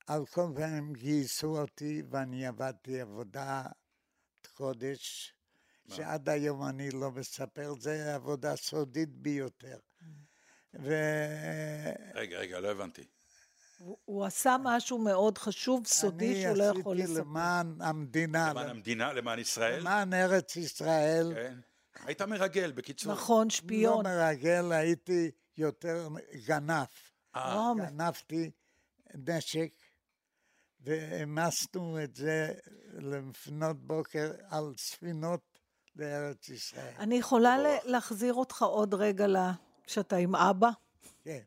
על 0.07 0.27
כל 0.27 0.53
פנים 0.55 0.93
גייסו 0.93 1.61
אותי 1.61 2.03
ואני 2.11 2.47
עבדתי 2.47 3.01
עבודת 3.01 3.67
קודש. 4.55 5.35
שעד 5.89 6.29
היום 6.29 6.69
אני 6.69 6.91
לא 6.91 7.11
מספר, 7.11 7.75
זה 7.79 8.15
עבודה 8.15 8.57
סודית 8.57 9.09
ביותר. 9.09 9.77
ו... 10.75 10.95
רגע, 12.15 12.39
רגע, 12.39 12.61
לא 12.61 12.71
הבנתי. 12.71 13.03
הוא, 13.79 13.99
הוא 14.05 14.25
עשה 14.25 14.57
משהו 14.63 14.99
מאוד 14.99 15.39
חשוב, 15.39 15.87
סודי, 15.87 16.43
שהוא 16.43 16.57
לא 16.57 16.65
יכול 16.65 16.77
לספר. 16.77 16.91
אני 16.93 17.03
עשיתי 17.03 17.21
למען 17.21 17.77
המדינה. 17.81 18.51
למען 18.51 18.69
המדינה, 18.69 19.13
למען 19.13 19.39
ישראל? 19.39 19.81
למען 19.81 20.15
ארץ 20.15 20.57
ישראל. 20.57 21.33
כן. 21.35 21.59
היית 22.07 22.23
מרגל, 22.23 22.73
בקיצור. 22.73 23.13
נכון, 23.13 23.51
שפיון. 23.51 24.07
לא 24.07 24.11
מרגל, 24.13 24.73
הייתי 24.73 25.31
יותר 25.57 26.09
גנב. 26.47 26.87
אה. 27.37 27.73
גנבתי 27.77 28.51
נשק, 29.15 29.73
והעמסנו 30.81 32.05
את 32.05 32.15
זה 32.17 32.55
לפנות 32.99 33.87
בוקר 33.87 34.33
על 34.49 34.75
ספינות 34.77 35.52
לארץ 35.97 36.49
ישראל. 36.49 36.95
אני 36.99 37.15
יכולה 37.15 37.57
להחזיר 37.85 38.35
אותך 38.35 38.63
עוד 38.63 38.95
רגע 38.95 39.27
שאתה 39.87 40.17
עם 40.17 40.37
אבא? 40.37 40.71
כן. 41.25 41.41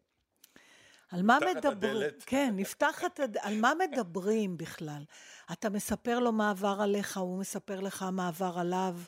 על 1.12 1.24
מה 1.24 1.38
מדברים? 1.56 2.10
כן, 2.26 2.54
נפתח 2.56 3.04
את 3.06 3.20
הד... 3.20 3.38
על 3.38 3.60
מה 3.60 3.74
מדברים 3.80 4.58
בכלל? 4.58 5.04
אתה 5.52 5.70
מספר 5.70 6.20
לו 6.20 6.32
מה 6.32 6.50
עבר 6.50 6.78
עליך, 6.82 7.18
הוא 7.18 7.39
מספר 7.39 7.80
לך 7.80 8.02
מה 8.02 8.28
עבר 8.28 8.60
עליו, 8.60 9.00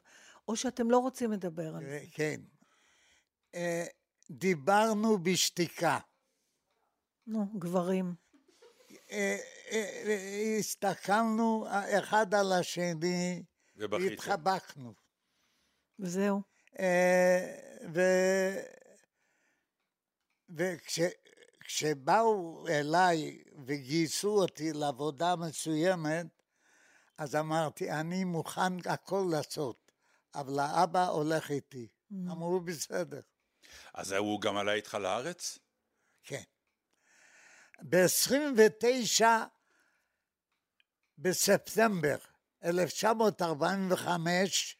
או 0.47 0.55
שאתם 0.55 0.91
לא 0.91 0.97
רוצים 0.97 1.31
לדבר 1.31 1.75
על 1.75 1.83
זה? 1.83 1.99
כן. 2.11 2.41
אה, 3.55 3.85
דיברנו 4.31 5.17
בשתיקה. 5.17 5.99
נו, 7.27 7.45
גברים. 7.57 8.15
אה, 9.11 9.37
אה, 9.71 10.55
הסתכלנו 10.59 11.67
אחד 11.97 12.33
על 12.33 12.53
השני, 12.53 13.43
והתחבקנו. 13.75 15.06
וזהו. 15.99 16.41
אה, 16.79 17.55
וכשבאו 20.49 22.65
אליי 22.67 23.43
וגייסו 23.65 24.41
אותי 24.41 24.73
לעבודה 24.73 25.35
מסוימת, 25.35 26.25
אז 27.17 27.35
אמרתי, 27.35 27.91
אני 27.91 28.23
מוכן 28.23 28.73
הכל 28.85 29.27
לעשות, 29.31 29.91
אבל 30.35 30.59
האבא 30.59 31.07
הולך 31.07 31.51
איתי. 31.51 31.87
Mm. 32.11 32.15
אמרו, 32.31 32.59
בסדר. 32.59 33.21
אז 33.93 34.11
הוא 34.11 34.41
גם 34.41 34.57
עלה 34.57 34.73
איתך 34.73 34.93
לארץ? 34.93 35.59
כן. 36.23 36.43
ב-29 37.81 39.21
בספטמבר 41.17 42.17
1945 42.63 44.76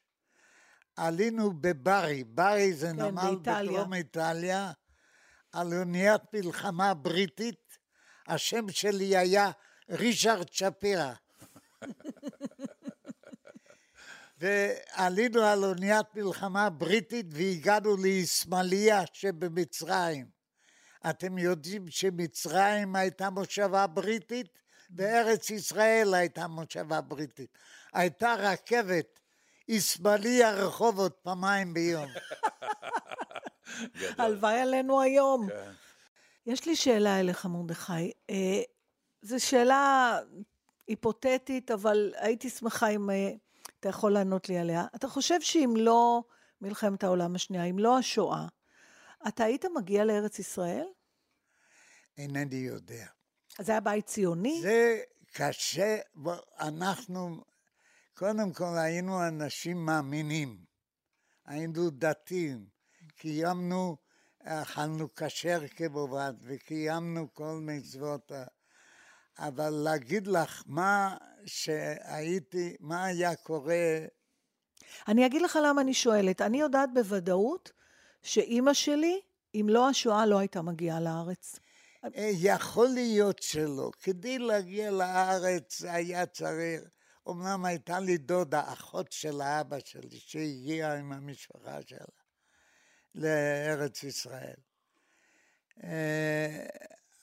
עלינו 0.98 1.54
בברי, 1.62 2.24
ברי 2.24 2.74
זה 2.74 2.88
כן, 2.88 3.02
נמל 3.02 3.36
בדרום 3.41 3.93
איטליה, 3.93 4.72
על 5.52 5.74
אוניית 5.74 6.22
מלחמה 6.34 6.93
בריטית, 6.93 7.78
השם 8.28 8.70
שלי 8.70 9.18
היה 9.18 9.52
רישרד 9.89 10.48
שפירא. 10.52 11.14
ועלינו 14.39 15.41
על 15.41 15.64
אוניית 15.66 16.16
מלחמה 16.16 16.70
בריטית 16.70 17.26
והגענו 17.30 17.98
לאיסמעליה 17.98 19.04
שבמצרים. 19.14 20.26
אתם 21.10 21.38
יודעים 21.38 21.88
שמצרים 21.89 22.95
הייתה 22.95 23.30
מושבה 23.30 23.88
בריטית 23.88 24.60
וארץ 24.95 25.50
ישראל 25.50 26.14
הייתה 26.14 26.48
מושבה 26.48 27.02
בריטית. 27.02 27.58
הייתה 27.93 28.34
רכבת 28.34 29.20
ישמאלי 29.68 30.43
הרחובות 30.43 31.20
פעמיים 31.24 31.74
ביום. 31.74 32.09
הלוואי 34.18 34.59
עלינו 34.59 35.01
היום. 35.01 35.47
כן. 35.49 35.72
יש 36.45 36.65
לי 36.65 36.76
שאלה 36.76 37.20
אליך, 37.20 37.45
מרדכי. 37.45 38.11
אה, 38.30 38.61
זו 39.22 39.45
שאלה 39.45 40.20
היפותטית, 40.88 41.72
אבל 41.72 42.13
הייתי 42.18 42.49
שמחה 42.49 42.88
אם 42.88 43.09
אה, 43.09 43.32
אתה 43.80 43.89
יכול 43.89 44.13
לענות 44.13 44.49
לי 44.49 44.57
עליה. 44.57 44.86
אתה 44.95 45.07
חושב 45.07 45.41
שאם 45.41 45.74
לא 45.78 46.24
מלחמת 46.61 47.03
העולם 47.03 47.36
השנייה, 47.36 47.63
אם 47.63 47.80
לא 47.80 47.97
השואה, 47.97 48.45
אתה 49.28 49.43
היית 49.43 49.65
מגיע 49.76 50.05
לארץ 50.05 50.39
ישראל? 50.39 50.86
אינני 52.18 52.55
יודע. 52.55 53.05
זה 53.59 53.72
היה 53.72 53.82
בית 53.82 54.05
ציוני? 54.05 54.61
זה 54.61 54.99
קשה, 55.34 55.97
אנחנו 56.59 57.43
קודם 58.18 58.53
כל 58.53 58.78
היינו 58.78 59.28
אנשים 59.28 59.86
מאמינים, 59.86 60.57
היינו 61.45 61.89
דתיים, 61.89 62.65
קיימנו, 63.15 63.97
אכלנו 64.43 65.15
כשר 65.15 65.68
כמובן, 65.76 66.36
וקיימנו 66.41 67.34
כל 67.34 67.59
מצוות, 67.61 68.32
אבל 69.39 69.70
להגיד 69.70 70.28
לך 70.28 70.63
מה 70.65 71.18
שהייתי, 71.45 72.76
מה 72.80 73.05
היה 73.05 73.36
קורה... 73.36 73.97
אני 75.07 75.26
אגיד 75.26 75.41
לך 75.41 75.59
למה 75.63 75.82
אני 75.82 75.93
שואלת. 75.93 76.41
אני 76.41 76.59
יודעת 76.59 76.89
בוודאות 76.93 77.72
שאימא 78.22 78.74
שלי, 78.74 79.22
אם 79.55 79.68
לא 79.70 79.89
השואה, 79.89 80.26
לא 80.26 80.39
הייתה 80.39 80.61
מגיעה 80.61 80.99
לארץ. 80.99 81.59
אה, 82.03 82.30
יכול 82.34 82.88
להיות 82.88 83.41
שלא. 83.41 83.91
כדי 83.99 84.39
להגיע 84.39 84.91
לארץ 84.91 85.82
היה 85.84 86.26
צריך 86.26 86.97
אמנם 87.30 87.65
הייתה 87.65 87.99
לי 87.99 88.17
דודה, 88.17 88.73
אחות 88.73 89.11
של 89.11 89.41
האבא 89.41 89.78
שלי, 89.86 90.19
שהגיעה 90.19 90.97
עם 90.97 91.11
המשפחה 91.11 91.82
שלה 91.88 92.05
לארץ 93.15 94.03
ישראל. 94.03 94.55
אה, 95.84 96.65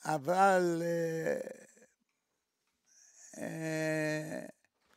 אבל... 0.05 0.81
אה, 0.81 1.65
אה, 3.37 4.45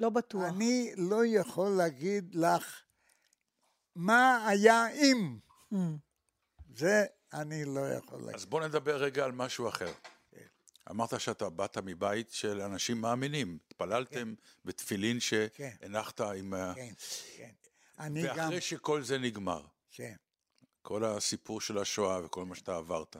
לא 0.01 0.11
בטוח. 0.11 0.45
אני 0.49 0.93
לא 0.97 1.27
יכול 1.27 1.71
להגיד 1.71 2.35
לך 2.35 2.83
מה 3.97 4.49
היה 4.49 4.89
אם. 4.89 5.39
Mm. 5.73 5.77
זה 6.75 7.07
אני 7.33 7.65
לא 7.65 7.93
יכול 7.93 8.19
להגיד. 8.19 8.35
אז 8.35 8.45
בוא 8.45 8.61
נדבר 8.61 8.97
רגע 8.97 9.25
על 9.25 9.33
משהו 9.33 9.69
אחר. 9.69 9.93
אמרת 10.91 11.21
שאתה 11.21 11.51
באת 11.51 11.79
מבית 11.79 12.31
של 12.31 12.61
אנשים 12.61 13.01
מאמינים, 13.01 13.59
התפללתם 13.67 14.35
כן. 14.35 14.43
בתפילין 14.65 15.21
שהנחת 15.21 16.21
כן. 16.21 16.39
עם... 16.39 16.55
כן, 16.75 16.93
כן. 17.37 17.51
אני 17.99 18.29
ואחרי 18.29 18.55
גם... 18.55 18.61
שכל 18.61 19.03
זה 19.03 19.19
נגמר, 19.19 19.67
כן. 19.91 20.17
כל 20.83 21.05
הסיפור 21.05 21.61
של 21.61 21.79
השואה 21.79 22.25
וכל 22.25 22.45
מה 22.45 22.55
שאתה 22.55 22.77
עברת, 22.77 23.17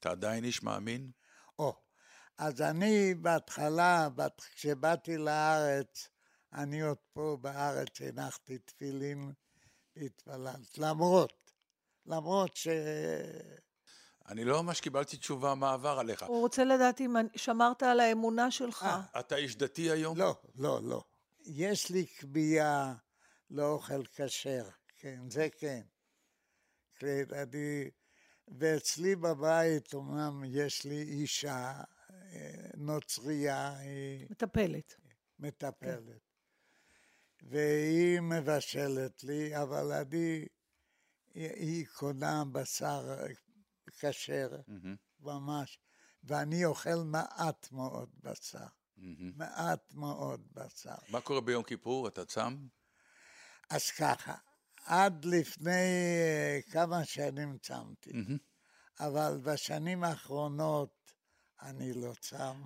אתה 0.00 0.10
עדיין 0.10 0.44
איש 0.44 0.62
מאמין? 0.62 1.10
או, 1.58 1.76
אז 2.38 2.60
אני 2.62 3.14
בהתחלה, 3.14 4.08
כשבאתי 4.54 5.16
לארץ, 5.16 6.08
אני 6.52 6.82
עוד 6.82 6.98
פה 7.12 7.38
בארץ 7.40 8.00
הנחתי 8.00 8.58
תפילין 8.58 9.32
והתפללת, 9.96 10.78
למרות, 10.78 11.52
למרות 12.06 12.56
ש... 12.56 12.68
אני 14.28 14.44
לא 14.44 14.62
ממש 14.62 14.80
קיבלתי 14.80 15.16
תשובה 15.16 15.54
מה 15.54 15.72
עבר 15.72 15.98
עליך. 15.98 16.22
הוא 16.22 16.40
רוצה 16.40 16.64
לדעת 16.64 17.00
אם 17.00 17.16
שמרת 17.36 17.82
על 17.82 18.00
האמונה 18.00 18.50
שלך. 18.50 18.82
אה. 18.82 19.20
אתה 19.20 19.36
איש 19.36 19.56
דתי 19.56 19.90
היום? 19.90 20.18
לא, 20.18 20.36
לא, 20.54 20.80
לא. 20.82 21.02
יש 21.46 21.90
לי 21.90 22.06
כבייה 22.06 22.94
לאוכל 23.50 24.04
כשר, 24.06 24.68
כן, 24.96 25.30
זה 25.30 25.48
כן. 25.58 25.82
כן, 26.96 27.24
אני... 27.32 27.90
ואצלי 28.48 29.16
בבית, 29.16 29.94
אומנם 29.94 30.42
יש 30.46 30.84
לי 30.84 31.02
אישה 31.02 31.72
אה, 32.10 32.50
נוצרייה, 32.76 33.76
היא 33.76 34.26
מטפלת. 34.30 34.96
מטפלת. 35.38 36.20
והיא 37.42 38.20
מבשלת 38.20 39.24
לי, 39.24 39.62
אבל 39.62 39.92
אני, 39.92 40.46
היא, 41.34 41.50
היא 41.50 41.86
קונה 41.86 42.44
בשר 42.52 43.14
כשר, 44.00 44.48
ממש, 45.20 45.78
ואני 46.24 46.64
אוכל 46.64 46.96
מעט 47.04 47.72
מאוד 47.72 48.08
בשר. 48.22 48.66
מעט 49.36 49.94
מאוד 49.94 50.46
בשר. 50.52 50.94
מה 51.08 51.20
קורה 51.20 51.40
ביום 51.40 51.62
כיפור? 51.62 52.08
אתה 52.08 52.24
צם? 52.24 52.66
אז 53.70 53.90
ככה, 53.90 54.34
עד 54.84 55.24
לפני 55.24 55.70
אה, 56.22 56.58
כמה 56.70 57.04
שנים 57.04 57.58
צמתי, 57.58 58.10
אבל 59.00 59.40
בשנים 59.42 60.04
האחרונות 60.04 61.12
אני 61.62 61.92
לא 61.92 62.12
צם. 62.20 62.62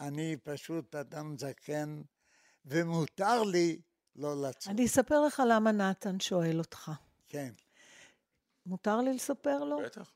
אני 0.00 0.36
פשוט 0.44 0.94
אדם 0.94 1.38
זקן, 1.38 2.02
ומותר 2.64 3.42
לי 3.42 3.80
לא 4.16 4.42
לצום. 4.42 4.72
אני 4.72 4.86
אספר 4.86 5.20
לך 5.20 5.42
למה 5.48 5.72
נתן 5.72 6.20
שואל 6.20 6.58
אותך. 6.58 6.90
כן. 7.28 7.52
מותר 8.66 8.96
לי 9.00 9.12
לספר 9.12 9.64
לו? 9.64 9.78
בטח. 9.84 10.10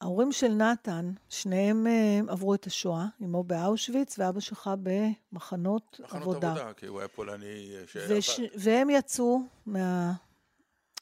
ההורים 0.00 0.32
של 0.32 0.48
נתן, 0.48 1.12
שניהם 1.28 1.86
אה, 1.86 2.20
עברו 2.28 2.54
את 2.54 2.66
השואה, 2.66 3.06
אמו 3.24 3.44
באושוויץ 3.44 4.18
ואבא 4.18 4.40
שלך 4.40 4.70
במחנות 4.82 6.00
מחנות 6.00 6.22
עבודה. 6.22 6.50
עבודה, 6.50 6.72
כי 6.72 6.86
הוא 6.86 6.98
היה 6.98 7.08
פולני 7.08 7.76
ש... 7.86 7.96
וש... 8.08 8.40
והם 8.58 8.90
יצאו 8.90 9.40
מה... 9.66 10.12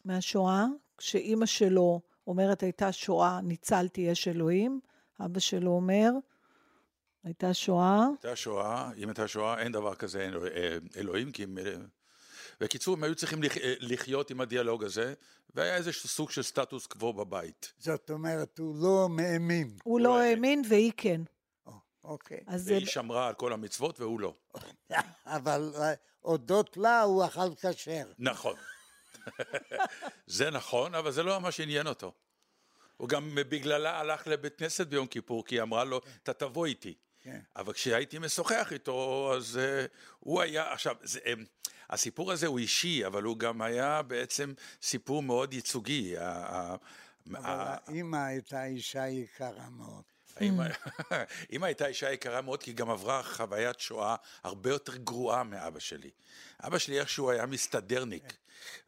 מהשואה, 0.05 0.65
כשאימא 0.99 1.47
שלו 1.47 2.01
אומרת, 2.27 2.63
הייתה 2.63 2.93
שואה, 2.93 3.41
ניצלתי, 3.41 4.01
יש 4.01 4.29
אלוהים. 4.29 4.81
אבא 5.21 5.41
שלו 5.41 5.71
אומר, 5.71 6.11
הייתה 7.25 7.55
שואה, 7.55 8.07
הייתה 8.23 8.37
שואה, 8.37 8.91
אם 8.97 9.09
הייתה 9.09 9.29
שואה, 9.29 9.59
אין 9.59 9.73
דבר 9.73 9.95
כזה 9.95 10.31
אה, 10.55 10.77
אלוהים, 10.97 11.33
כי 11.33 11.43
הם... 11.43 11.59
בקיצור, 12.61 12.95
הם 12.97 13.05
היו 13.05 13.15
צריכים 13.15 13.43
לח- 13.43 13.57
אה, 13.59 13.75
לחיות 13.81 14.31
עם 14.31 14.41
הדיאלוג 14.41 14.85
הזה, 14.85 15.15
והיה 15.55 15.77
איזשהו 15.77 16.09
סוג 16.09 16.31
של 16.31 16.43
סטטוס 16.43 16.87
קוו 16.87 17.13
בבית. 17.13 17.73
זאת 17.79 18.11
אומרת, 18.11 18.59
הוא 18.59 18.77
לא 18.83 19.09
מאמין. 19.11 19.77
הוא 19.85 20.01
לא 20.01 20.19
האמין 20.21 20.63
והיא 20.69 20.93
כן. 20.97 21.21
או, 21.67 21.73
אוקיי. 22.05 22.41
אז 22.47 22.63
זה... 22.63 22.75
והיא 22.75 22.87
שמרה 22.87 23.29
על 23.29 23.35
כל 23.35 23.53
המצוות 23.53 24.01
והוא 24.01 24.21
לא. 24.21 24.35
אבל 25.27 25.73
אה, 25.75 25.93
הודות 26.21 26.77
לה 26.77 27.03
הוא 27.03 27.25
אכל 27.25 27.55
כשר. 27.55 28.13
נכון. 28.19 28.57
זה 30.27 30.51
נכון, 30.51 30.95
אבל 30.95 31.11
זה 31.13 31.23
לא 31.23 31.41
מה 31.41 31.53
שעניין 31.53 31.87
אותו. 31.87 32.13
הוא 32.97 33.09
גם 33.09 33.31
בגללה 33.35 34.01
הלך 34.01 34.27
לבית 34.27 34.59
כנסת 34.59 34.87
ביום 34.87 35.07
כיפור, 35.07 35.45
כי 35.45 35.55
היא 35.55 35.63
אמרה 35.63 35.85
לו, 35.85 36.01
אתה 36.23 36.33
תבוא 36.33 36.67
איתי. 36.67 36.95
כן. 37.21 37.41
אבל 37.57 37.73
כשהייתי 37.73 38.19
משוחח 38.19 38.73
איתו, 38.73 39.31
אז 39.37 39.61
uh, 39.61 39.89
הוא 40.21 40.43
היה, 40.43 40.73
עכשיו, 40.73 40.97
זה, 41.03 41.21
um, 41.21 41.41
הסיפור 41.91 42.33
הזה 42.33 42.47
הוא 42.47 42.59
אישי, 42.59 43.07
אבל 43.07 43.23
הוא 43.23 43.39
גם 43.39 43.63
היה 43.63 44.03
בעצם 44.03 44.53
סיפור 44.83 45.23
מאוד 45.23 45.55
ייצוגי. 45.55 46.15
אבל 46.19 46.77
האימא 47.87 48.17
הייתה 48.17 48.65
אישה 48.65 49.09
יקרה 49.09 49.71
מאוד. 49.71 50.03
האמא 50.37 50.65
אמא 51.53 51.67
הייתה 51.67 51.87
אישה 51.87 52.13
יקרה 52.13 52.41
מאוד, 52.41 52.63
כי 52.63 52.71
היא 52.71 52.77
גם 52.77 52.91
עברה 52.91 53.23
חוויית 53.23 53.81
שואה 53.81 54.17
הרבה 54.43 54.71
יותר 54.71 54.97
גרועה 54.97 55.43
מאבא 55.43 55.79
שלי. 55.79 56.11
אבא 56.61 56.79
שלי 56.79 57.01
איכשהו 57.01 57.31
היה 57.31 57.47
מסתדרניק, 57.47 58.37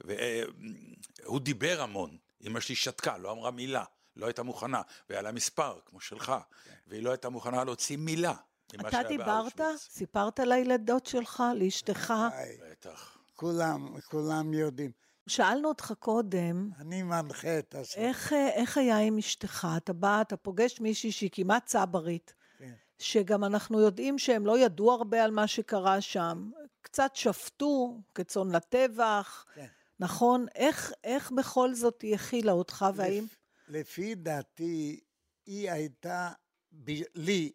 והוא 0.01 1.41
דיבר 1.41 1.81
המון. 1.81 2.17
אמא 2.45 2.61
שלי 2.61 2.75
שתקה, 2.75 3.19
לא 3.19 3.33
אמרה 3.33 3.51
מילה, 3.51 3.85
לא 4.17 4.27
הייתה 4.27 4.43
מוכנה, 4.43 4.83
והיה 5.11 5.23
לה 5.23 5.33
מספר, 5.33 5.79
כמו 5.87 6.01
שלך, 6.01 6.33
והיא 6.87 7.03
לא 7.03 7.11
הייתה 7.11 7.29
מוכנה 7.29 7.65
להוציא 7.65 7.97
מילה. 7.97 8.35
אתה 8.75 9.03
דיברת? 9.09 9.61
סיפרת 9.77 10.39
לילדות 10.41 11.07
שלך, 11.07 11.43
לאשתך? 11.57 12.15
היי, 12.33 12.59
בטח. 12.71 13.19
כולם, 13.35 14.01
כולם 14.11 14.55
יודעים. 14.55 14.91
שאלנו 15.27 15.69
אותך 15.69 15.93
קודם, 15.99 16.71
אני 16.79 17.03
מנחה 17.03 17.59
את 17.59 17.75
הסוף. 17.75 17.97
איך, 17.97 18.33
אה, 18.33 18.49
איך 18.49 18.79
היה 18.79 18.99
עם 18.99 19.19
אשתך? 19.19 19.69
אתה 19.77 19.93
בא, 19.93 20.21
אתה 20.21 20.37
פוגש 20.37 20.81
מישהי 20.81 21.13
שהיא 21.13 21.31
כמעט 21.33 21.67
צברית, 21.67 22.35
כן. 22.59 22.73
שגם 22.99 23.45
אנחנו 23.45 23.81
יודעים 23.81 24.19
שהם 24.19 24.47
לא 24.47 24.59
ידעו 24.59 24.93
הרבה 24.93 25.25
על 25.25 25.31
מה 25.31 25.47
שקרה 25.47 26.01
שם, 26.01 26.51
קצת 26.83 27.11
שפטו 27.15 28.01
כצאן 28.15 28.51
לטבח, 28.51 29.45
כן. 29.55 29.67
נכון? 30.01 30.47
איך, 30.55 30.93
איך 31.05 31.33
בכל 31.33 31.75
זאת 31.75 32.03
היא 32.03 32.15
הכילה 32.15 32.53
אותך, 32.53 32.87
והאם... 32.95 33.27
לפי 33.69 34.15
דעתי, 34.15 35.01
היא 35.47 35.71
הייתה 35.71 36.31
ב- 36.73 37.03
לי, 37.15 37.53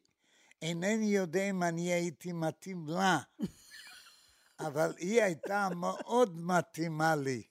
אינני 0.62 1.06
יודע 1.06 1.50
אם 1.50 1.64
אני 1.64 1.94
הייתי 1.94 2.34
מתאים 2.34 2.88
לה, 2.88 3.20
אבל 4.68 4.94
היא 4.98 5.22
הייתה 5.22 5.70
מאוד 5.76 6.38
מתאימה 6.38 7.16
לי. 7.16 7.44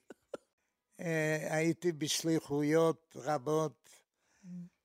אה, 0.99 1.47
הייתי 1.49 1.91
בשליחויות 1.91 3.15
רבות 3.15 3.89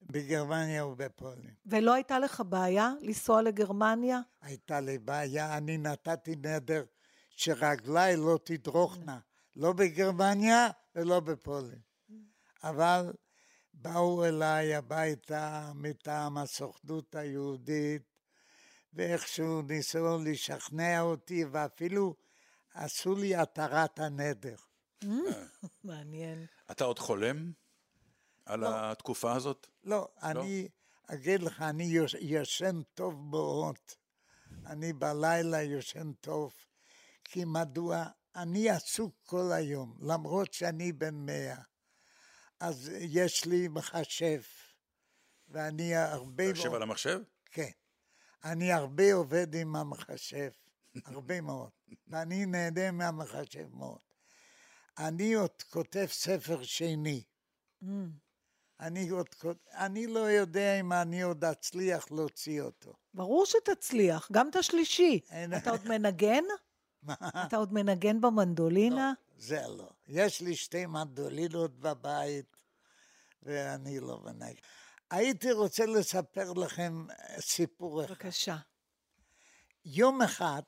בגרמניה 0.03 0.87
ובפולין. 0.87 1.55
ולא 1.67 1.95
הייתה 1.95 2.19
לך 2.19 2.43
בעיה 2.49 2.93
לנסוע 3.01 3.43
לגרמניה? 3.43 4.21
הייתה 4.41 4.81
לי 4.81 4.99
בעיה, 4.99 5.57
אני 5.57 5.79
נתתי 5.79 6.37
נדר 6.37 6.85
שרגליי 7.31 8.17
לא 8.17 8.39
תדרוכנה, 8.45 9.19
לא 9.57 9.73
בגרמניה 9.73 10.69
ולא 10.95 11.21
בפולין. 11.21 11.81
אבל 12.63 13.13
באו 13.75 14.25
אליי 14.25 14.75
הביתה 14.75 15.73
מטעם 15.75 16.39
הסוכנות 16.39 17.15
היהודית, 17.15 18.16
ואיכשהו 18.97 19.63
ניסו 19.63 20.19
לשכנע 20.25 21.01
אותי, 21.01 21.45
ואפילו 21.45 22.15
עשו 22.75 23.15
לי 23.15 23.37
התרת 23.37 23.99
הנדר. 23.99 24.57
מעניין. 25.85 26.47
אתה 26.71 26.85
עוד 26.85 26.99
חולם 26.99 27.53
על 28.47 28.65
התקופה 28.67 29.33
הזאת? 29.33 29.67
לא, 29.85 30.09
אני 30.23 30.69
אגיד 31.07 31.43
לך, 31.43 31.63
אני 31.63 31.85
יוש- 31.85 32.17
ישן 32.21 32.83
טוב 32.95 33.15
מאוד. 33.31 33.77
אני 34.67 34.93
בלילה 34.93 35.63
ישן 35.63 36.13
טוב. 36.21 36.53
כי 37.25 37.45
מדוע? 37.45 38.05
אני 38.37 38.71
עסוק 38.71 39.15
כל 39.25 39.53
היום, 39.53 39.97
למרות 40.01 40.53
שאני 40.53 40.93
בן 40.93 41.15
מאה. 41.15 41.57
אז 42.61 42.91
יש 43.01 43.45
לי 43.45 43.69
מחשב, 43.69 44.41
ואני 45.49 45.97
הרבה... 45.97 46.51
אתה 46.51 46.59
יושב 46.59 46.75
על 46.75 46.83
המחשב? 46.83 47.21
כן. 47.51 47.71
אני 48.53 48.73
הרבה 48.73 49.15
עובד 49.15 49.55
עם 49.55 49.77
המחשב, 49.77 50.51
הרבה 51.05 51.41
מאוד, 51.41 51.71
ואני 52.09 52.47
נהנה 52.47 52.91
מהמחשב 52.91 53.67
מאוד. 53.75 53.99
אני 54.99 55.35
עוד 55.35 55.63
כותב 55.71 56.07
ספר 56.11 56.63
שני. 56.63 57.23
אני 58.81 59.09
עוד. 59.09 59.27
אני 59.73 60.07
לא 60.07 60.21
יודע 60.21 60.81
אם 60.81 60.93
אני 60.93 61.23
עוד 61.23 61.45
אצליח 61.45 62.11
להוציא 62.11 62.63
אותו. 62.63 62.93
ברור 63.15 63.47
שתצליח, 63.47 64.29
גם 64.33 64.49
את 64.49 64.57
השלישי. 64.57 65.21
אתה 65.57 65.71
עוד 65.71 65.89
מנגן? 65.89 66.45
מה? 67.03 67.15
אתה 67.47 67.57
עוד 67.57 67.73
מנגן 67.73 68.21
במנדולינה? 68.21 69.13
זה 69.37 69.63
לא. 69.69 69.91
יש 70.07 70.41
לי 70.41 70.57
שתי 70.57 70.87
מנדולינות 70.87 71.79
בבית, 71.79 72.57
ואני 73.43 74.01
לא 74.01 74.21
מנהג. 74.25 74.57
הייתי 75.11 75.53
רוצה 75.53 75.87
לספר 75.87 76.53
לכם 76.53 77.07
סיפור 77.41 78.05
אחד. 78.05 78.11
בבקשה. 78.13 78.57
יום 79.85 80.23
אחד 80.23 80.63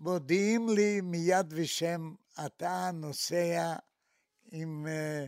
מודיעים 0.00 0.68
לי 0.68 1.00
מיד 1.00 1.46
ושם, 1.56 2.14
אתה 2.46 2.90
נוסע 2.94 3.76
עם 4.52 4.86
אה, 4.86 5.26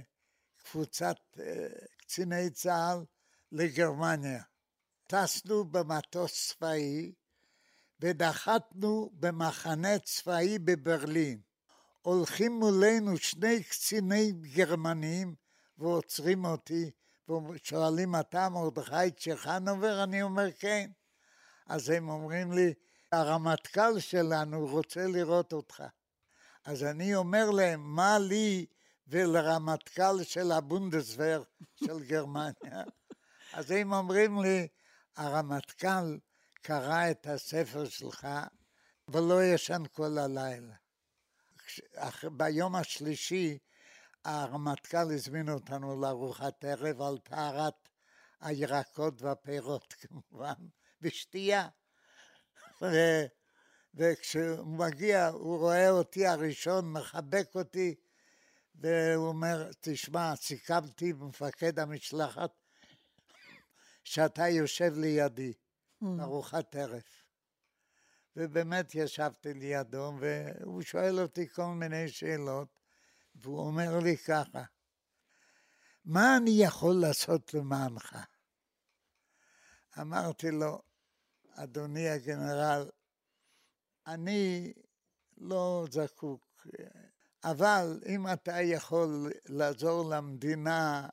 קבוצת 0.65 1.17
אה, 1.41 1.69
קציני 1.97 2.51
צה"ל 2.51 3.05
לגרמניה. 3.53 4.43
טסנו 5.07 5.65
במטוס 5.65 6.49
צבאי 6.49 7.13
ונחתנו 8.01 9.11
במחנה 9.13 9.99
צבאי 9.99 10.59
בברלין. 10.59 11.41
הולכים 12.03 12.53
מולנו 12.53 13.17
שני 13.17 13.63
קציני 13.63 14.33
גרמנים 14.33 15.35
ועוצרים 15.79 16.45
אותי, 16.45 16.91
ושואלים, 17.29 18.15
אתה 18.17 18.49
מרדכי 18.49 19.11
צ'חנובר? 19.17 20.03
אני 20.03 20.23
אומר, 20.23 20.53
כן. 20.59 20.91
אז 21.67 21.91
הם 21.91 22.09
אומרים 22.09 22.53
לי, 22.53 22.75
הרמטכ"ל 23.13 23.99
שלנו 23.99 24.67
רוצה 24.67 25.07
לראות 25.07 25.53
אותך. 25.53 25.83
אז 26.65 26.85
אני 26.85 27.15
אומר 27.15 27.51
להם, 27.51 27.81
מה 27.81 28.19
לי 28.19 28.67
ולרמטכ"ל 29.07 30.23
של 30.23 30.53
הבונדסוור 30.53 31.45
של 31.75 32.05
גרמניה? 32.05 32.83
אז 33.53 33.71
הם 33.71 33.93
אומרים 33.93 34.43
לי, 34.43 34.69
הרמטכ"ל 35.17 36.19
קרא 36.63 37.11
את 37.11 37.27
הספר 37.27 37.89
שלך 37.89 38.29
ולא 39.09 39.45
ישן 39.45 39.83
כל 39.93 40.19
הלילה. 40.19 40.75
ביום 42.25 42.77
השלישי 42.77 43.59
הרמטכ"ל 44.25 45.13
הזמין 45.15 45.49
אותנו 45.49 46.01
לארוחת 46.01 46.65
ערב 46.65 47.03
על 47.03 47.19
טהרת 47.19 47.89
הירקות 48.41 49.23
והפירות 49.23 49.95
כמובן, 50.01 50.55
ושתייה. 51.03 51.69
ו... 52.83 52.87
וכשהוא 53.95 54.67
מגיע, 54.67 55.29
הוא 55.29 55.59
רואה 55.59 55.91
אותי 55.91 56.27
הראשון, 56.27 56.93
מחבק 56.93 57.55
אותי, 57.55 57.95
והוא 58.75 59.29
אומר, 59.29 59.71
תשמע, 59.81 60.37
סיכמתי 60.37 61.11
עם 61.11 61.29
מפקד 61.29 61.79
המשלחת 61.79 62.51
שאתה 64.05 64.49
יושב 64.49 64.93
לידי 64.97 65.53
בארוחת 66.01 66.77
ערב. 66.77 67.03
ובאמת 68.37 68.95
ישבתי 68.95 69.55
לידו, 69.55 70.13
והוא 70.21 70.83
שואל 70.83 71.21
אותי 71.21 71.49
כל 71.49 71.67
מיני 71.67 72.09
שאלות, 72.09 72.82
והוא 73.35 73.67
אומר 73.67 73.99
לי 73.99 74.17
ככה, 74.17 74.63
מה 76.05 76.37
אני 76.37 76.51
יכול 76.51 76.95
לעשות 77.01 77.55
למענך? 77.55 78.17
אמרתי 80.01 80.51
לו, 80.51 80.83
אדוני 81.55 82.09
הגנרל, 82.09 82.91
אני 84.07 84.73
לא 85.39 85.85
זקוק, 85.91 86.67
אבל 87.45 88.01
אם 88.07 88.33
אתה 88.33 88.61
יכול 88.61 89.33
לעזור 89.49 90.11
למדינה, 90.11 91.09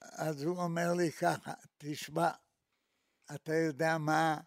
אז 0.00 0.42
הוא 0.42 0.58
אומר 0.58 0.94
לי 0.94 1.12
ככה, 1.12 1.52
תשמע, 1.78 2.30
אתה 3.34 3.54
יודע 3.54 3.98
מה? 3.98 4.40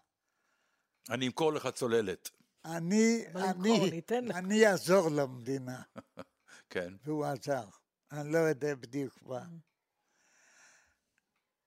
אני 1.10 1.26
אמכור 1.26 1.52
לך 1.52 1.68
צוללת. 1.74 2.30
אני, 2.66 3.24
אני, 3.34 4.00
אני 4.34 4.66
אעזור 4.66 5.08
למדינה. 5.10 5.82
כן. 6.70 6.94
והוא 7.04 7.24
עזר. 7.24 7.68
אני 8.12 8.32
לא 8.32 8.38
יודע 8.38 8.74
בדיוק 8.74 9.22
מה. 9.22 9.46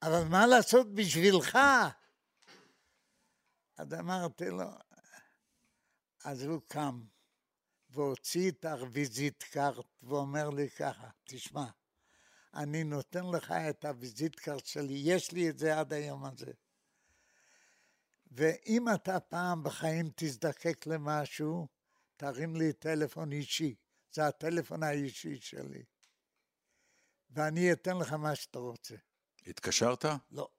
אבל 0.02 0.24
מה 0.24 0.48
לעשות 0.48 0.94
בשבילך? 0.94 1.58
אז 3.78 3.94
אמרתי 3.94 4.50
לו, 4.50 4.70
אז 6.26 6.44
הוא 6.44 6.62
קם 6.68 7.04
והוציא 7.90 8.52
את 8.52 8.66
הוויזיט 8.66 9.44
קארט 9.44 9.86
ואומר 10.04 10.50
לי 10.50 10.70
ככה, 10.70 11.10
תשמע, 11.24 11.66
אני 12.54 12.84
נותן 12.84 13.26
לך 13.26 13.52
את 13.52 13.86
הוויזיט 13.86 14.36
קארט 14.36 14.66
שלי, 14.66 15.02
יש 15.04 15.32
לי 15.32 15.50
את 15.50 15.60
זה 15.60 15.80
עד 15.80 15.94
היום 15.94 16.26
הזה. 16.26 16.52
ואם 18.32 18.86
אתה 18.94 19.20
פעם 19.20 19.64
בחיים 19.64 20.10
תזדקק 20.16 20.88
למשהו, 20.88 21.68
תרים 22.18 22.56
לי 22.56 22.74
טלפון 22.74 23.32
אישי. 23.32 23.76
זה 24.12 24.28
הטלפון 24.28 24.84
האישי 24.84 25.38
שלי. 25.42 25.84
ואני 27.30 27.72
אתן 27.72 27.98
לך 27.98 28.14
מה 28.14 28.36
שאתה 28.36 28.60
רוצה. 28.60 28.96
התקשרת? 29.48 30.06
לא. 30.32 30.50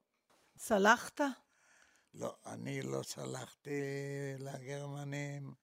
סלחת? 0.58 1.20
לא, 2.14 2.36
אני 2.46 2.82
לא 2.82 3.02
סלחתי 3.02 3.80
לגרמנים. 4.38 5.54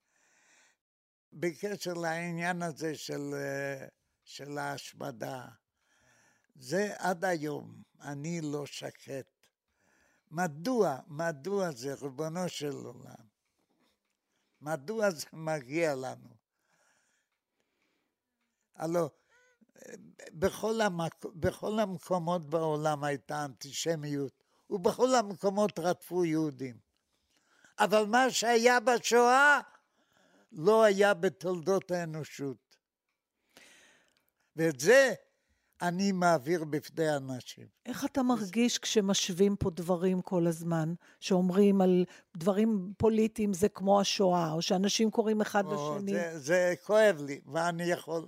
בקשר 1.33 1.93
לעניין 1.93 2.61
הזה 2.61 2.95
של, 2.95 3.33
של 4.23 4.57
ההשמדה, 4.57 5.47
זה 6.55 6.93
עד 6.97 7.25
היום, 7.25 7.81
אני 8.01 8.41
לא 8.41 8.65
שקט. 8.65 9.36
מדוע, 10.31 10.97
מדוע 11.07 11.71
זה, 11.71 11.93
ריבונו 11.93 12.49
של 12.49 12.75
עולם? 12.75 13.27
מדוע 14.61 15.11
זה 15.11 15.25
מגיע 15.33 15.95
לנו? 15.95 16.29
הלו, 18.75 19.09
בכל, 20.31 20.81
המק... 20.81 21.25
בכל 21.25 21.79
המקומות 21.79 22.49
בעולם 22.49 23.03
הייתה 23.03 23.45
אנטישמיות, 23.45 24.43
ובכל 24.69 25.15
המקומות 25.15 25.79
רדפו 25.79 26.25
יהודים. 26.25 26.77
אבל 27.79 28.05
מה 28.05 28.31
שהיה 28.31 28.79
בשואה 28.79 29.59
לא 30.51 30.83
היה 30.83 31.13
בתולדות 31.13 31.91
האנושות. 31.91 32.57
ואת 34.55 34.79
זה 34.79 35.13
אני 35.81 36.11
מעביר 36.11 36.63
בפני 36.63 37.15
אנשים. 37.15 37.67
איך 37.85 38.05
אתה 38.05 38.23
מרגיש 38.23 38.77
כשמשווים 38.77 39.55
פה 39.55 39.69
דברים 39.69 40.21
כל 40.21 40.47
הזמן, 40.47 40.93
שאומרים 41.19 41.81
על 41.81 42.05
דברים 42.37 42.93
פוליטיים 42.97 43.53
זה 43.53 43.69
כמו 43.69 44.01
השואה, 44.01 44.51
או 44.51 44.61
שאנשים 44.61 45.11
קוראים 45.11 45.41
אחד 45.41 45.65
או, 45.65 45.97
לשני? 45.97 46.11
זה, 46.11 46.39
זה 46.39 46.73
כואב 46.83 47.21
לי, 47.25 47.41
מה 47.45 47.69
אני 47.69 47.83
יכול... 47.83 48.27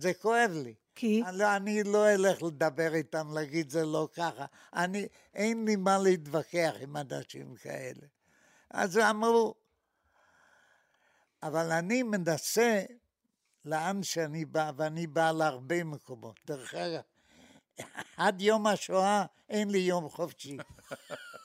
זה 0.00 0.14
כואב 0.14 0.50
לי. 0.54 0.74
כי? 0.94 1.22
אני, 1.26 1.38
לא, 1.38 1.56
אני 1.56 1.82
לא 1.82 2.14
אלך 2.14 2.42
לדבר 2.42 2.94
איתם, 2.94 3.32
להגיד 3.34 3.70
זה 3.70 3.84
לא 3.84 4.08
ככה. 4.14 4.46
אני, 4.74 5.06
אין 5.34 5.64
לי 5.64 5.76
מה 5.76 5.98
להתווכח 5.98 6.74
עם 6.80 6.96
אנשים 6.96 7.54
כאלה. 7.54 8.06
אז 8.70 8.98
אמרו, 8.98 9.54
אבל 11.42 11.72
אני 11.72 12.02
מנסה 12.02 12.82
לאן 13.64 14.02
שאני 14.02 14.44
בא, 14.44 14.70
ואני 14.76 15.06
בא 15.06 15.32
להרבה 15.32 15.84
מקומות. 15.84 16.40
דרך 16.46 16.74
אגב, 16.74 17.02
עד 18.16 18.40
יום 18.40 18.66
השואה 18.66 19.24
אין 19.48 19.70
לי 19.70 19.78
יום 19.78 20.08
חופשי. 20.08 20.56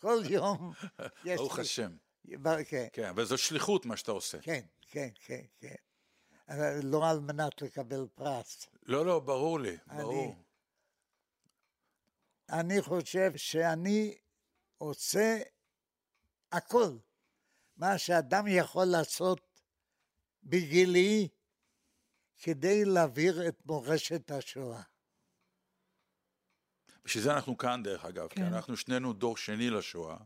כל 0.01 0.23
יום 0.29 0.73
יש 1.03 1.25
לי... 1.25 1.35
ברוך 1.35 1.59
השם. 1.59 1.91
כן. 2.69 2.87
כן, 2.93 3.09
אבל 3.09 3.25
זו 3.25 3.37
שליחות 3.37 3.85
מה 3.85 3.97
שאתה 3.97 4.11
עושה. 4.11 4.37
כן, 4.41 4.61
כן, 4.81 5.09
כן, 5.25 5.41
כן. 5.59 5.75
אבל 6.49 6.79
לא 6.83 7.09
על 7.09 7.19
מנת 7.19 7.61
לקבל 7.61 8.07
פרס. 8.15 8.67
לא, 8.85 9.05
לא, 9.05 9.19
ברור 9.19 9.59
לי, 9.59 9.77
ברור. 9.87 10.35
אני, 12.49 12.61
אני 12.61 12.81
חושב 12.81 13.37
שאני 13.37 14.15
עושה 14.77 15.37
הכל. 16.51 16.97
מה 17.77 17.97
שאדם 17.97 18.47
יכול 18.47 18.85
לעשות 18.85 19.41
בגילי, 20.43 21.27
כדי 22.43 22.85
להעביר 22.85 23.47
את 23.47 23.65
מורשת 23.65 24.31
השואה. 24.31 24.81
בשביל 27.05 27.23
זה 27.23 27.33
אנחנו 27.33 27.57
כאן, 27.57 27.83
דרך 27.83 28.05
אגב, 28.05 28.27
כן. 28.27 28.35
כי 28.35 28.41
אנחנו 28.41 28.77
שנינו 28.77 29.13
דור 29.13 29.37
שני 29.37 29.69
לשואה, 29.69 30.17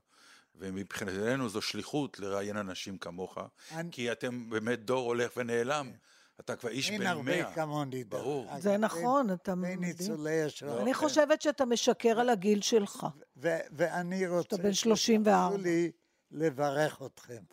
ומבחינתנו 0.55 1.49
זו 1.49 1.61
שליחות 1.61 2.19
לראיין 2.19 2.57
אנשים 2.57 2.97
כמוך, 2.97 3.37
אני... 3.71 3.91
כי 3.91 4.11
אתם 4.11 4.49
באמת 4.49 4.85
דור 4.85 5.05
הולך 5.05 5.31
ונעלם. 5.37 5.91
כן. 5.91 5.97
אתה 6.39 6.55
כבר 6.55 6.69
איש 6.69 6.91
בן 6.91 6.97
מאה. 6.97 7.11
אין 7.11 7.17
הרבה 7.17 7.53
כמוני. 7.55 8.03
ברור. 8.03 8.59
זה 8.59 8.77
נכון, 8.77 9.33
אתה 9.33 9.55
מבין. 9.55 9.79
בין 9.79 9.89
ניצולי 9.89 10.43
השואה. 10.43 10.81
אני 10.81 10.93
חושבת 10.93 11.41
שאתה 11.41 11.65
משקר 11.65 12.19
על 12.19 12.29
הגיל 12.29 12.61
שלך. 12.61 13.07
ואני 13.35 14.27
רוצה... 14.27 14.55
אתה 14.55 14.63
בן 14.63 14.73
34. 14.73 15.57
לי 15.57 15.91
לברך 16.31 17.01
אתכם. 17.05 17.43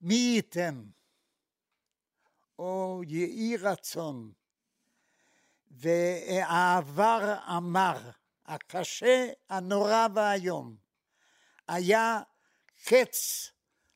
מי 0.00 0.14
ייתן 0.14 0.84
או 2.58 3.02
יהי 3.06 3.56
רצון, 3.56 4.32
והעבר 5.70 7.38
המר, 7.44 8.10
הקשה, 8.46 9.26
הנורא 9.48 10.06
והאיום, 10.14 10.76
היה 11.68 12.20
קץ 12.84 13.50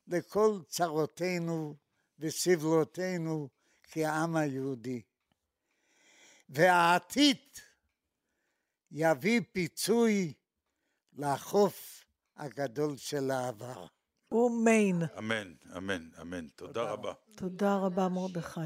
לכל 0.07 0.61
צרותינו 0.69 1.77
וסבלותינו 2.19 3.49
כעם 3.83 4.37
היהודי. 4.37 5.03
והעתיד 6.49 7.39
יביא 8.91 9.41
פיצוי 9.53 10.35
לחוף 11.13 12.05
הגדול 12.37 12.97
של 12.97 13.31
העבר. 13.31 13.87
אמן. 14.33 15.07
אמן, 15.19 15.53
אמן, 15.77 16.03
אמן. 16.23 16.47
תודה 16.57 16.83
רבה. 16.83 17.13
תודה 17.37 17.77
רבה, 17.77 18.09
מרדכי. 18.09 18.61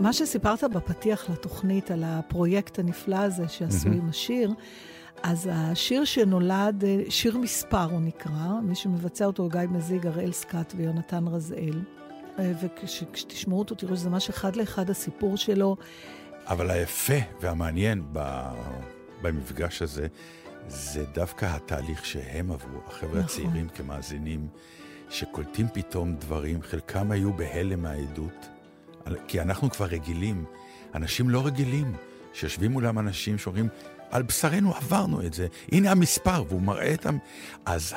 מה 0.00 0.12
שסיפרת 0.12 0.64
בפתיח 0.64 1.30
לתוכנית 1.30 1.90
על 1.90 2.04
הפרויקט 2.06 2.78
הנפלא 2.78 3.16
הזה 3.16 3.48
שעשו 3.48 3.88
עם 3.88 4.08
השיר, 4.08 4.52
אז 5.22 5.48
השיר 5.52 6.04
שנולד, 6.04 6.84
אה, 6.84 7.02
שיר 7.08 7.38
מספר 7.38 7.84
הוא 7.90 8.00
נקרא, 8.00 8.60
מי 8.62 8.74
שמבצע 8.74 9.24
אותו 9.24 9.42
הוא 9.42 9.50
גיא 9.50 9.60
מזיג, 9.70 10.06
אראל 10.06 10.32
סקאט 10.32 10.72
ויונתן 10.76 11.28
רזאל. 11.28 11.80
אה, 12.38 12.52
וכשתשמעו 12.62 13.58
אותו 13.58 13.74
תראו 13.74 13.96
שזה 13.96 14.10
ממש 14.10 14.28
אחד 14.28 14.56
לאחד 14.56 14.90
הסיפור 14.90 15.36
שלו. 15.36 15.76
אבל 16.50 16.70
היפה 16.70 17.18
והמעניין 17.40 18.04
במפגש 19.22 19.82
הזה, 19.82 20.06
זה 20.68 21.04
דווקא 21.04 21.46
התהליך 21.46 22.06
שהם 22.06 22.52
עברו, 22.52 22.80
החבר'ה 22.86 23.10
נכון. 23.10 23.20
הצעירים 23.20 23.68
כמאזינים, 23.68 24.48
שקולטים 25.08 25.66
פתאום 25.72 26.16
דברים, 26.16 26.62
חלקם 26.62 27.10
היו 27.10 27.32
בהלם 27.32 27.82
מהעדות, 27.82 28.48
כי 29.28 29.40
אנחנו 29.40 29.70
כבר 29.70 29.86
רגילים, 29.86 30.44
אנשים 30.94 31.30
לא 31.30 31.46
רגילים, 31.46 31.94
שיושבים 32.32 32.72
מולם 32.72 32.98
אנשים 32.98 33.38
שאומרים, 33.38 33.68
על 34.10 34.22
בשרנו 34.22 34.74
עברנו 34.74 35.26
את 35.26 35.34
זה, 35.34 35.46
הנה 35.72 35.90
המספר, 35.90 36.44
והוא 36.48 36.62
מראה 36.62 36.94
את 36.94 37.06
ה... 37.06 37.10
אז 37.66 37.94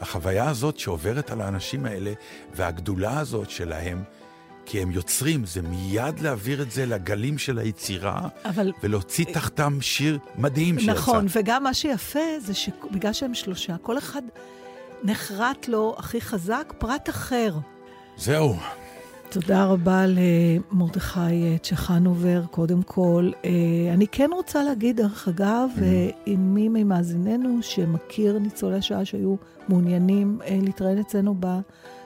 החוויה 0.00 0.48
הזאת 0.48 0.78
שעוברת 0.78 1.30
על 1.30 1.40
האנשים 1.40 1.84
האלה, 1.84 2.12
והגדולה 2.54 3.18
הזאת 3.18 3.50
שלהם, 3.50 4.02
כי 4.66 4.82
הם 4.82 4.90
יוצרים, 4.90 5.44
זה 5.44 5.62
מיד 5.62 6.20
להעביר 6.20 6.62
את 6.62 6.70
זה 6.70 6.86
לגלים 6.86 7.38
של 7.38 7.58
היצירה, 7.58 8.28
אבל... 8.44 8.72
ולהוציא 8.82 9.24
תחתם 9.24 9.78
שיר 9.80 10.18
מדהים 10.38 10.78
שיצא. 10.78 10.92
נכון, 10.92 11.26
וגם 11.36 11.62
מה 11.62 11.74
שיפה 11.74 12.20
זה 12.38 12.54
שבגלל 12.54 13.12
שהם 13.12 13.34
שלושה, 13.34 13.76
כל 13.82 13.98
אחד 13.98 14.22
נחרט 15.04 15.68
לו 15.68 15.94
הכי 15.98 16.20
חזק 16.20 16.72
פרט 16.78 17.08
אחר. 17.08 17.54
זהו. 18.16 18.56
תודה 19.32 19.64
רבה 19.64 20.04
למרדכי 20.06 21.20
אה, 21.20 21.56
צ'חנובר, 21.62 22.42
קודם 22.50 22.82
כל. 22.82 23.30
אה, 23.44 23.50
אני 23.94 24.06
כן 24.06 24.30
רוצה 24.32 24.62
להגיד, 24.62 24.96
דרך 24.96 25.28
אגב, 25.28 25.68
mm-hmm. 25.76 26.26
אם 26.26 26.54
מי 26.54 26.68
ממאזיננו 26.68 27.58
שמכיר 27.62 28.38
ניצולי 28.38 28.82
שואה 28.82 29.04
שהיו 29.04 29.34
מעוניינים 29.68 30.38
להתראיין 30.62 30.98
אצלנו 30.98 31.34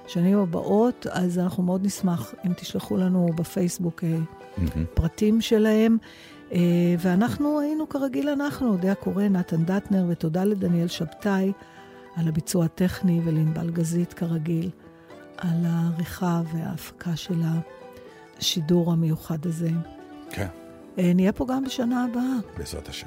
בשנים 0.07 0.39
הבאות, 0.39 1.07
אז 1.11 1.39
אנחנו 1.39 1.63
מאוד 1.63 1.87
נשמח 1.87 2.35
אם 2.47 2.53
תשלחו 2.53 2.97
לנו 2.97 3.31
בפייסבוק 3.35 4.05
mm-hmm. 4.05 4.79
פרטים 4.95 5.41
שלהם. 5.41 5.99
ואנחנו 6.99 7.61
היינו 7.61 7.89
כרגיל 7.89 8.29
אנחנו, 8.29 8.69
אודיה 8.69 8.95
קורן, 8.95 9.37
נתן 9.37 9.65
דטנר, 9.65 10.05
ותודה 10.09 10.45
לדניאל 10.45 10.89
שבתאי 10.89 11.53
על 12.17 12.29
הביצוע 12.29 12.65
הטכני 12.65 13.21
ולענבל 13.25 13.71
גזית 13.71 14.13
כרגיל. 14.13 14.71
על 15.37 15.65
העריכה 15.65 16.41
וההפקה 16.53 17.17
של 17.17 17.43
השידור 18.39 18.93
המיוחד 18.93 19.47
הזה. 19.47 19.71
כן. 20.31 20.47
אה, 20.99 21.13
נהיה 21.15 21.33
פה 21.33 21.47
גם 21.49 21.65
בשנה 21.65 22.05
הבאה. 22.05 22.57
בעזרת 22.57 22.89
השם. 22.89 23.07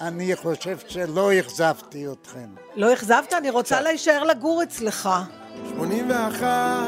אני 0.00 0.36
חושב 0.36 0.78
שלא 0.88 1.40
אכזבתי 1.40 2.06
אתכם. 2.12 2.48
לא 2.76 2.92
אכזבת? 2.92 3.32
אני 3.32 3.50
רוצה 3.50 3.80
להישאר 3.80 4.24
לגור 4.24 4.62
אצלך. 4.62 5.08
81, 5.62 6.86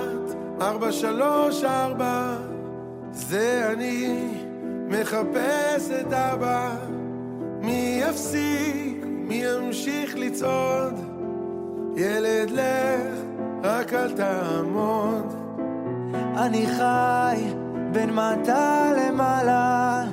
434, 0.60 2.36
זה 3.12 3.70
אני 3.72 4.28
מחפש 4.88 5.90
את 6.00 6.12
אבא. 6.12 6.76
מי 7.60 8.02
יפסיק, 8.02 9.04
מי 9.04 9.34
ימשיך 9.44 10.16
לצעוד? 10.16 10.94
ילד 11.96 12.50
לך 12.50 13.18
רק 13.62 13.92
אל 13.92 14.12
תעמוד. 14.12 15.34
אני 16.36 16.66
חי 16.66 17.54
בין 17.92 18.10
מטה 18.10 18.92
למעלה, 18.96 20.04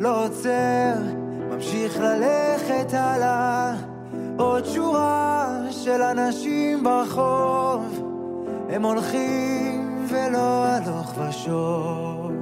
לא 0.00 0.24
עוצר, 0.24 0.94
ממשיך 1.50 1.98
ללכת 2.00 2.92
הלאה. 2.92 3.91
עוד 4.36 4.64
שורה 4.64 5.58
של 5.70 6.02
אנשים 6.02 6.84
ברחוב, 6.84 8.08
הם 8.68 8.84
הולכים 8.84 10.06
ולא 10.08 10.64
הלוך 10.64 11.14
ושוב. 11.18 12.32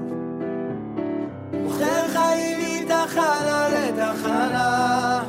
אוכל 1.65 2.09
חיים 2.13 2.85
מתחנה 2.85 3.69
לתחנה, 3.69 5.23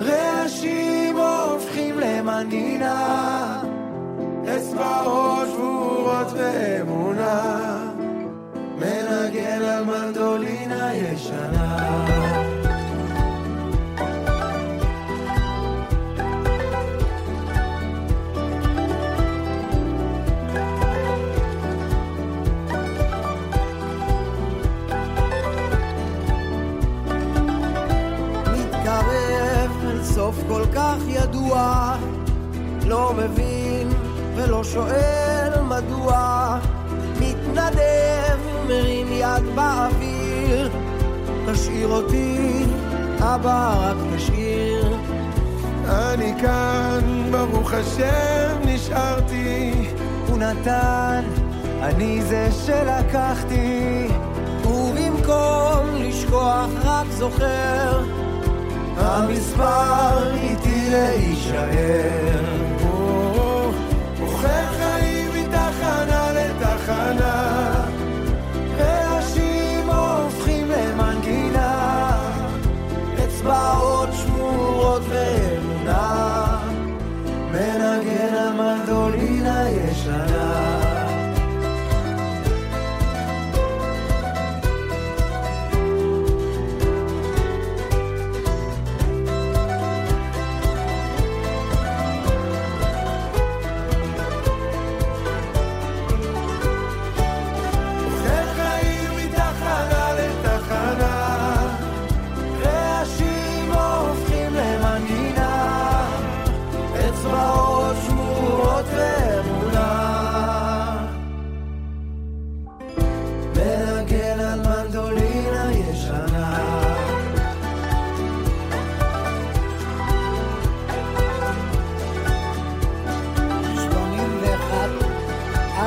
רעשים 0.00 1.16
הופכים 1.16 1.98
למנגינה. 1.98 3.62
אצבעות 4.56 5.48
שבורות 5.48 6.26
ואמונה, 6.36 7.78
מנגן 8.76 9.62
על 9.62 9.84
מנדולינה 9.84 10.94
ישנה. 10.94 12.33
ולא 34.54 34.64
שואל 34.64 35.62
מדוע 35.62 36.58
מתנדב, 37.20 38.38
מרים 38.68 39.06
יד 39.12 39.54
באוויר. 39.54 40.70
תשאיר 41.46 41.88
אותי, 41.88 42.64
אבא 43.18 43.74
רק 43.78 43.96
תשאיר. 44.16 44.96
אני 45.88 46.32
כאן, 46.40 47.30
ברוך 47.30 47.72
השם, 47.72 48.56
נשארתי. 48.64 49.72
הוא 50.28 50.38
נתן, 50.38 51.22
אני 51.82 52.22
זה 52.22 52.48
שלקחתי. 52.66 54.08
ובמקום 54.64 55.94
לשכוח 55.94 56.68
רק 56.84 57.06
זוכר 57.10 58.04
המספר 58.96 60.34
איתי 60.34 60.90
להישאר 60.90 62.53
לתחנה 66.84 67.33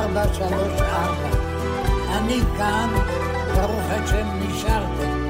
434. 0.08 1.28
אני 2.16 2.40
כאן, 2.58 2.88
ברוך 3.54 3.90
השם, 3.90 4.26
נשארתי. 4.40 5.27